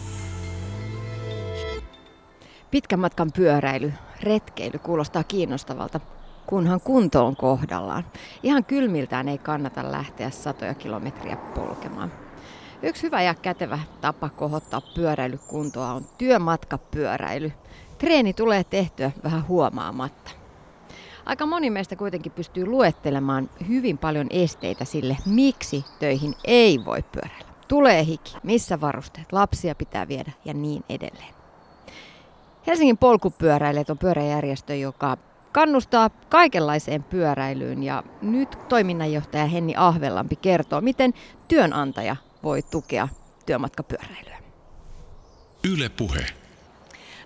[2.71, 5.99] Pitkän matkan pyöräily, retkeily kuulostaa kiinnostavalta,
[6.47, 8.05] kunhan kunto on kohdallaan.
[8.43, 12.11] Ihan kylmiltään ei kannata lähteä satoja kilometriä polkemaan.
[12.83, 17.51] Yksi hyvä ja kätevä tapa kohottaa pyöräilykuntoa on työmatkapyöräily.
[17.97, 20.31] Treeni tulee tehtyä vähän huomaamatta.
[21.25, 27.53] Aika moni meistä kuitenkin pystyy luettelemaan hyvin paljon esteitä sille, miksi töihin ei voi pyöräillä.
[27.67, 31.33] Tulee hiki, missä varusteet, lapsia pitää viedä ja niin edelleen.
[32.67, 35.17] Helsingin polkupyöräilijät on pyöräjärjestö, joka
[35.53, 41.13] kannustaa kaikenlaiseen pyöräilyyn ja nyt toiminnanjohtaja Henni Ahvelampi kertoo, miten
[41.47, 43.07] työnantaja voi tukea
[43.45, 44.37] työmatkapyöräilyä.
[45.73, 46.25] Yle Puhe.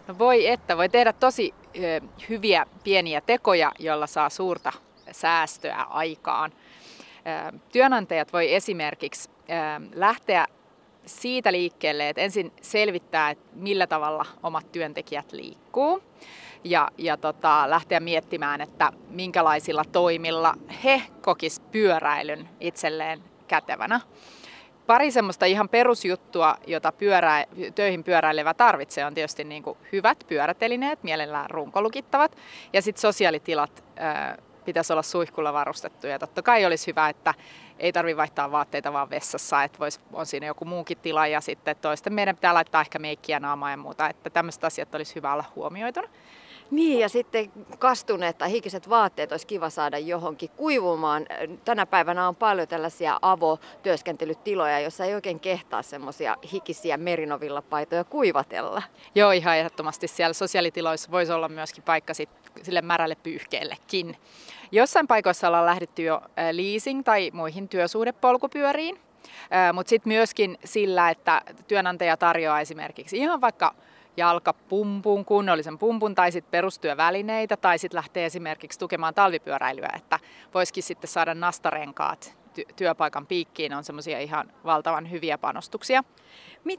[0.08, 4.74] No voi että, voi tehdä tosi ö, hyviä pieniä tekoja, joilla saa suurta
[5.12, 6.52] säästöä aikaan.
[7.52, 9.54] Ö, työnantajat voi esimerkiksi ö,
[9.94, 10.48] lähteä
[11.06, 16.04] siitä liikkeelle, että ensin selvittää, että millä tavalla omat työntekijät liikkuu
[16.70, 20.54] ja, ja tota, lähteä miettimään, että minkälaisilla toimilla
[20.84, 24.00] he kokis pyöräilyn itselleen kätevänä.
[24.88, 27.46] Pari semmoista ihan perusjuttua, jota pyörä,
[27.76, 32.38] töihin pyöräilevä tarvitsee, on tietysti niin kuin hyvät pyörätelineet, mielellään runkolukittavat,
[32.74, 36.20] ja sitten sosiaalitilat ää, pitäisi olla suihkulla varustettuja.
[36.20, 37.34] Totta kai olisi hyvä, että
[37.80, 41.76] ei tarvi vaihtaa vaatteita vaan vessassa, että vois, on siinä joku muukin tila ja sitten
[41.76, 45.46] toisten meidän pitää laittaa ehkä meikkiä naamaa ja muuta, että tämmöiset asiat olisi hyvä olla
[45.56, 46.08] huomioituna.
[46.72, 51.26] Niin, ja sitten kastuneet tai hikiset vaatteet olisi kiva saada johonkin kuivumaan.
[51.66, 58.84] Tänä päivänä on paljon tällaisia avotyöskentelytiloja, joissa ei oikein kehtaa semmoisia hikisiä merinovillapaitoja kuivatella.
[59.16, 60.08] Joo, ihan ehdottomasti.
[60.08, 62.30] Siellä sosiaalitiloissa voisi olla myöskin paikka sit
[62.64, 64.18] sille märälle pyyhkeellekin.
[64.72, 69.00] Jossain paikoissa ollaan lähdetty jo leasing- tai muihin työsuhdepolkupyöriin,
[69.74, 73.74] mutta sitten myöskin sillä, että työnantaja tarjoaa esimerkiksi ihan vaikka
[74.18, 80.20] jalkapumpun, kunnollisen pumpun tai sitten perustyövälineitä tai sitten lähtee esimerkiksi tukemaan talvipyöräilyä, että
[80.54, 82.38] voisikin sitten saada nastarenkaat
[82.76, 86.04] työpaikan piikkiin on semmoisia ihan valtavan hyviä panostuksia.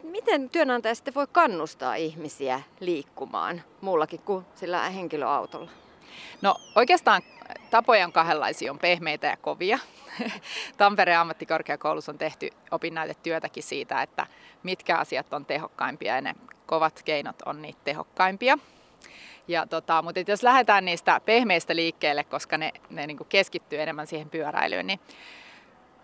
[0.03, 5.71] Miten työnantaja sitten voi kannustaa ihmisiä liikkumaan muullakin kuin sillä henkilöautolla?
[6.43, 7.23] No oikeastaan
[7.71, 9.79] tapoja on kahdenlaisia, on pehmeitä ja kovia.
[10.77, 14.27] Tampereen ammattikorkeakoulussa on tehty opinnäytetyötäkin siitä, että
[14.63, 16.35] mitkä asiat on tehokkaimpia ja ne
[16.69, 18.59] kovat keinot on niitä tehokkaimpia.
[19.49, 24.31] Ja tota, mutta jos lähdetään niistä pehmeistä liikkeelle, koska ne, ne niin keskittyy enemmän siihen
[24.31, 25.01] pyöräilyyn, niin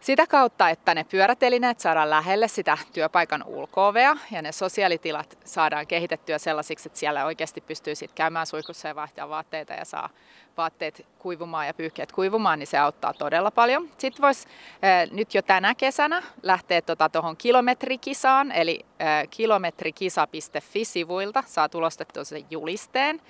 [0.05, 6.39] sitä kautta, että ne pyörätelineet saadaan lähelle sitä työpaikan ulkoovea ja ne sosiaalitilat saadaan kehitettyä
[6.39, 10.11] sellaisiksi, että siellä oikeasti pystyy sitten käymään suihkussa ja vaihtamaan vaatteita ja saa
[10.57, 13.91] vaatteet kuivumaan ja pyyhkeet kuivumaan, niin se auttaa todella paljon.
[13.99, 14.49] Sitten voisi
[15.11, 23.21] nyt jo tänä kesänä lähteä tuohon tota, kilometrikisaan, eli äh, kilometrikisa.fi-sivuilta saa tulostettua sen julisteen.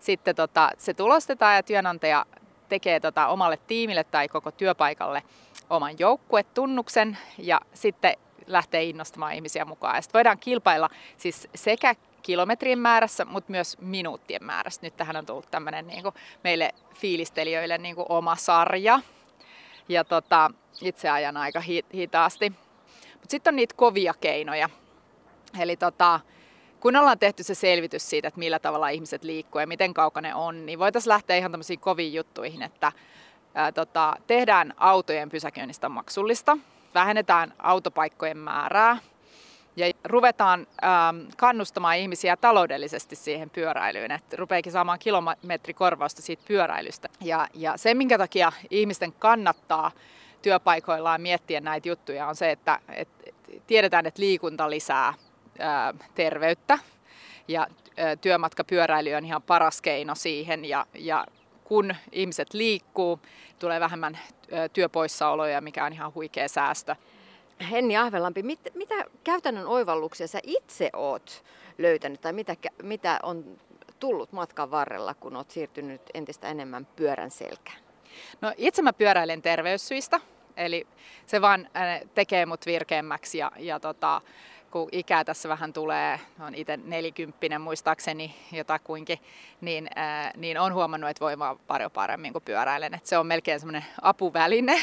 [0.00, 2.26] Sitten tota, se tulostetaan ja työnantaja
[2.68, 5.22] tekee tota omalle tiimille tai koko työpaikalle
[5.72, 8.16] oman joukkuetunnuksen ja sitten
[8.46, 9.96] lähtee innostamaan ihmisiä mukaan.
[9.96, 14.80] Ja sitten voidaan kilpailla siis sekä kilometrien määrässä, mutta myös minuuttien määrässä.
[14.82, 16.04] Nyt tähän on tullut tämmöinen niin
[16.44, 19.00] meille fiilistelijöille niin kuin oma sarja.
[19.88, 20.50] Ja tota,
[20.80, 22.52] itse ajan aika hi- hitaasti.
[23.12, 24.68] Mutta sitten on niitä kovia keinoja.
[25.60, 26.20] Eli tota,
[26.80, 30.34] kun ollaan tehty se selvitys siitä, että millä tavalla ihmiset liikkuu ja miten kaukana ne
[30.34, 32.92] on, niin voitaisiin lähteä ihan tämmöisiin koviin juttuihin, että
[33.54, 36.58] ää, tota, tehdään autojen pysäköinnistä maksullista,
[36.94, 38.98] vähennetään autopaikkojen määrää
[39.76, 47.08] ja ruvetaan ähm, kannustamaan ihmisiä taloudellisesti siihen pyöräilyyn, että rupeekin saamaan kilometrikorvausta siitä pyöräilystä.
[47.20, 49.90] Ja, ja se, minkä takia ihmisten kannattaa
[50.42, 53.30] työpaikoillaan miettiä näitä juttuja, on se, että, että
[53.66, 55.14] tiedetään, että liikunta lisää
[55.58, 56.78] ää, terveyttä
[57.48, 61.26] ja ää, työmatkapyöräily on ihan paras keino siihen ja, ja
[61.72, 63.20] kun ihmiset liikkuu,
[63.58, 64.18] tulee vähemmän
[64.72, 66.96] työpoissaoloja, mikä on ihan huikea säästö.
[67.70, 68.94] Henni Ahvelampi, mit, mitä
[69.24, 71.44] käytännön oivalluksia sä itse oot
[71.78, 73.44] löytänyt tai mitä, mitä on
[74.00, 77.78] tullut matkan varrella, kun oot siirtynyt entistä enemmän pyörän selkään?
[78.40, 80.20] No itse mä pyöräilen terveyssyistä,
[80.56, 80.86] eli
[81.26, 81.68] se vaan
[82.14, 84.20] tekee mut virkeämmäksi ja, ja tota,
[84.72, 89.18] kun ikää tässä vähän tulee, on itse nelikymppinen muistaakseni jotakuinkin,
[89.60, 92.94] niin, ää, niin on huomannut, että voi vaan paljon paremmin kuin pyöräilen.
[92.94, 94.82] Et se on melkein semmoinen apuväline.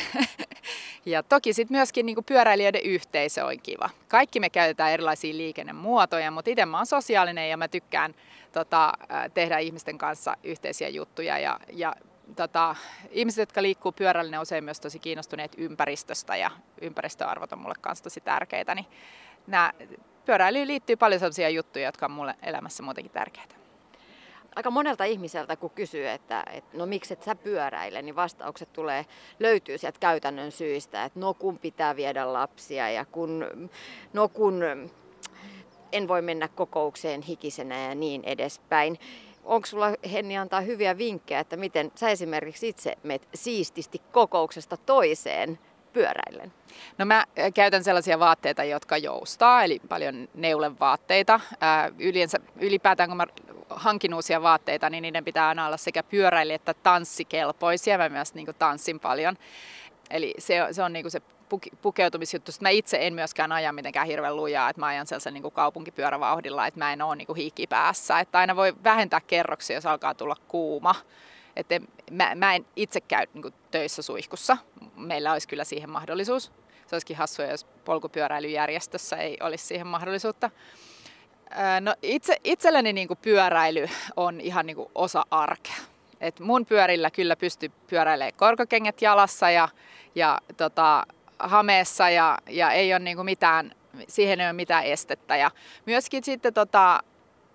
[1.05, 3.89] ja toki sitten myöskin niin pyöräilijöiden yhteisö on kiva.
[4.07, 8.15] Kaikki me käytetään erilaisia liikennemuotoja, mutta itse mä oon sosiaalinen ja mä tykkään
[8.51, 8.93] tota,
[9.33, 11.95] tehdä ihmisten kanssa yhteisiä juttuja ja, ja
[12.35, 12.75] tota,
[13.11, 18.03] ihmiset, jotka liikkuu pyörällä, ne usein myös tosi kiinnostuneet ympäristöstä ja ympäristöarvot on mulle kanssa
[18.03, 18.75] tosi tärkeitä.
[18.75, 18.85] Niin
[19.50, 19.74] nämä,
[20.26, 23.56] pyöräilyyn liittyy paljon sellaisia juttuja, jotka on mulle elämässä muutenkin tärkeitä.
[24.56, 29.06] Aika monelta ihmiseltä, kun kysyy, että, että no miksi et sä pyöräile, niin vastaukset tulee,
[29.39, 33.45] löytyy sieltä käytännön syistä, että no kun pitää viedä lapsia ja kun,
[34.14, 34.64] no kun
[35.91, 39.00] en voi mennä kokoukseen hikisenä ja niin edespäin.
[39.43, 45.60] Onko sulla Henni antaa hyviä vinkkejä, että miten sä esimerkiksi itse menet siististi kokouksesta toiseen
[45.93, 46.53] pyöräillen?
[46.97, 51.39] No mä käytän sellaisia vaatteita, jotka joustaa, eli paljon neulevaatteita.
[51.99, 53.25] Yleensä, ylipäätään kun mä
[53.69, 57.97] hankin uusia vaatteita, niin niiden pitää aina olla sekä pyöräili- että tanssikelpoisia.
[57.97, 59.37] Mä myös niin tanssin paljon.
[60.09, 61.21] Eli se, se on niin se
[61.81, 62.51] pukeutumisjuttu.
[62.61, 66.79] Mä itse en myöskään aja mitenkään hirveän lujaa, että mä ajan sellaisen niin kaupunkipyörävauhdilla, että
[66.79, 68.19] mä en ole niin hiki päässä.
[68.19, 70.95] Että aina voi vähentää kerroksia, jos alkaa tulla kuuma.
[71.55, 71.79] Että
[72.11, 74.57] mä, mä en itse käy niin töissä suihkussa.
[75.00, 76.52] Meillä olisi kyllä siihen mahdollisuus.
[76.88, 80.50] Se olisikin hassua, jos polkupyöräilyjärjestössä ei olisi siihen mahdollisuutta.
[81.82, 85.76] No itse, itselleni niin kuin pyöräily on ihan niin kuin osa arkea.
[86.22, 89.70] Et mun pyörillä kyllä pystyy pyöräilemään korkokengät jalassa ja,
[90.16, 91.06] ja tota,
[91.39, 93.72] hameessa ja, ja ei ole niin kuin mitään,
[94.08, 95.38] siihen ei ole mitään estettä.
[95.38, 95.52] Ja
[95.86, 97.04] myöskin sitten, tota,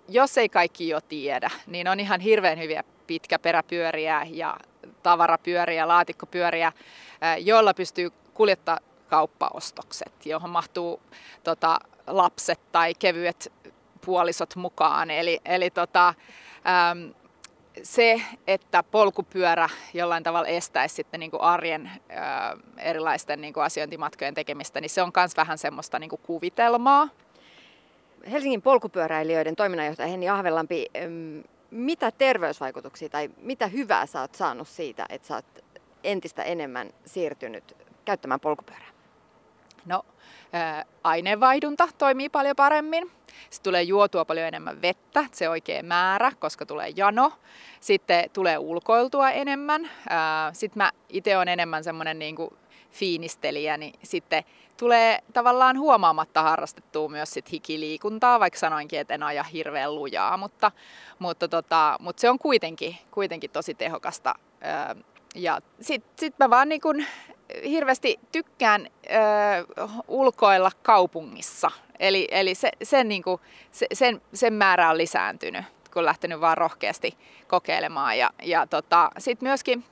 [0.07, 4.57] jos ei kaikki jo tiedä, niin on ihan hirveän hyviä pitkäperäpyöriä ja
[5.03, 6.71] tavarapyöriä, laatikkopyöriä,
[7.39, 11.01] joilla pystyy kuljettaa kauppaostokset, johon mahtuu
[11.43, 13.53] tota, lapset tai kevyet
[14.05, 15.11] puolisot mukaan.
[15.11, 17.13] Eli, eli tota, äm,
[17.83, 24.33] se, että polkupyörä jollain tavalla estäisi sitten niin kuin arjen ää, erilaisten niin kuin asiointimatkojen
[24.33, 27.09] tekemistä, niin se on myös vähän semmoista niin kuin kuvitelmaa.
[28.31, 30.85] Helsingin polkupyöräilijöiden toiminnanjohtaja Henni Ahvelampi,
[31.71, 35.64] mitä terveysvaikutuksia tai mitä hyvää sä oot saanut siitä, että sä oot
[36.05, 38.89] entistä enemmän siirtynyt käyttämään polkupyörää?
[39.85, 40.05] No,
[41.03, 43.11] aineenvaihdunta toimii paljon paremmin.
[43.49, 47.31] Sitten tulee juotua paljon enemmän vettä, se oikea määrä, koska tulee jano.
[47.79, 49.89] Sitten tulee ulkoiltua enemmän.
[50.53, 52.49] Sitten mä itse olen enemmän semmoinen niin kuin
[52.91, 54.43] fiinistelijä, niin sitten
[54.77, 60.71] tulee tavallaan huomaamatta harrastettua myös sit hikiliikuntaa, vaikka sanoinkin, että en aja hirveän lujaa, mutta,
[61.19, 64.35] mutta, tota, mutta se on kuitenkin, kuitenkin tosi tehokasta.
[65.35, 67.03] Ja sitten sit mä vaan niin kun
[67.63, 69.09] hirveästi tykkään ö,
[70.07, 71.71] ulkoilla kaupungissa.
[71.99, 76.57] Eli, eli se, sen, niin kuin, se, sen, sen määrä on lisääntynyt, kun lähtenyt vaan
[76.57, 77.17] rohkeasti
[77.47, 78.17] kokeilemaan.
[78.17, 79.83] Ja, ja tota, sitten myöskin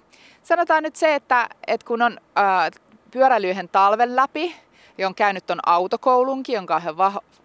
[0.43, 2.79] sanotaan nyt se, että, että kun on ö,
[3.11, 4.55] pyöräily talven läpi,
[4.97, 6.97] ja on käynyt ton autokoulunkin, jonka on ihan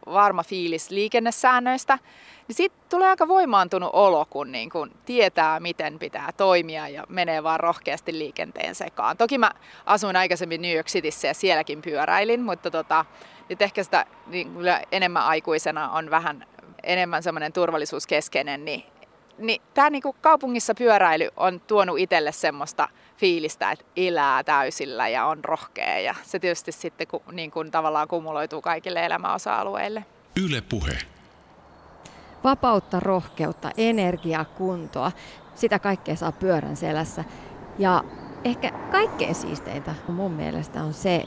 [0.07, 1.99] varma fiilis liikennesäännöistä,
[2.49, 7.43] niin sitten tulee aika voimaantunut olo, kun niin kun tietää, miten pitää toimia ja menee
[7.43, 9.17] vaan rohkeasti liikenteen sekaan.
[9.17, 9.51] Toki mä
[9.87, 13.05] asuin aikaisemmin New York Cityssä ja sielläkin pyöräilin, mutta tota,
[13.49, 14.53] nyt ehkä sitä niin
[14.93, 16.47] enemmän aikuisena on vähän
[16.83, 18.85] enemmän semmoinen turvallisuuskeskeinen, niin,
[19.39, 25.45] niin tämä niin kaupungissa pyöräily on tuonut itselle semmoista fiilistä, että elää täysillä ja on
[25.45, 30.05] rohkea ja se tietysti sitten niin kuin tavallaan kumuloituu kaikille elämäosa-alueille.
[30.45, 30.99] Yle puhe.
[32.45, 35.13] Vapautta, rohkeutta, energiaa, kuntoa.
[35.55, 37.25] Sitä kaikkea saa pyörän selässä.
[37.79, 38.05] Ja
[38.45, 41.25] ehkä kaikkein siisteintä mun mielestä on se,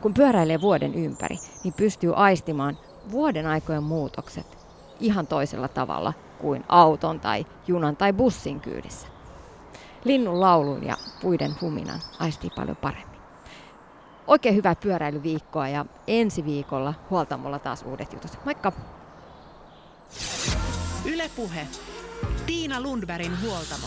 [0.00, 2.78] kun pyöräilee vuoden ympäri, niin pystyy aistimaan
[3.10, 4.58] vuoden aikojen muutokset
[5.00, 9.08] ihan toisella tavalla kuin auton tai junan tai bussin kyydissä.
[10.04, 13.18] Linnun laulun ja puiden huminan aistii paljon paremmin.
[14.26, 18.38] Oikein hyvää pyöräilyviikkoa ja ensi viikolla huoltamolla taas uudet jutut.
[18.44, 18.72] Moikka!
[21.04, 21.68] Ylepuhe.
[22.46, 23.86] Tiina Lundbergin huoltamo.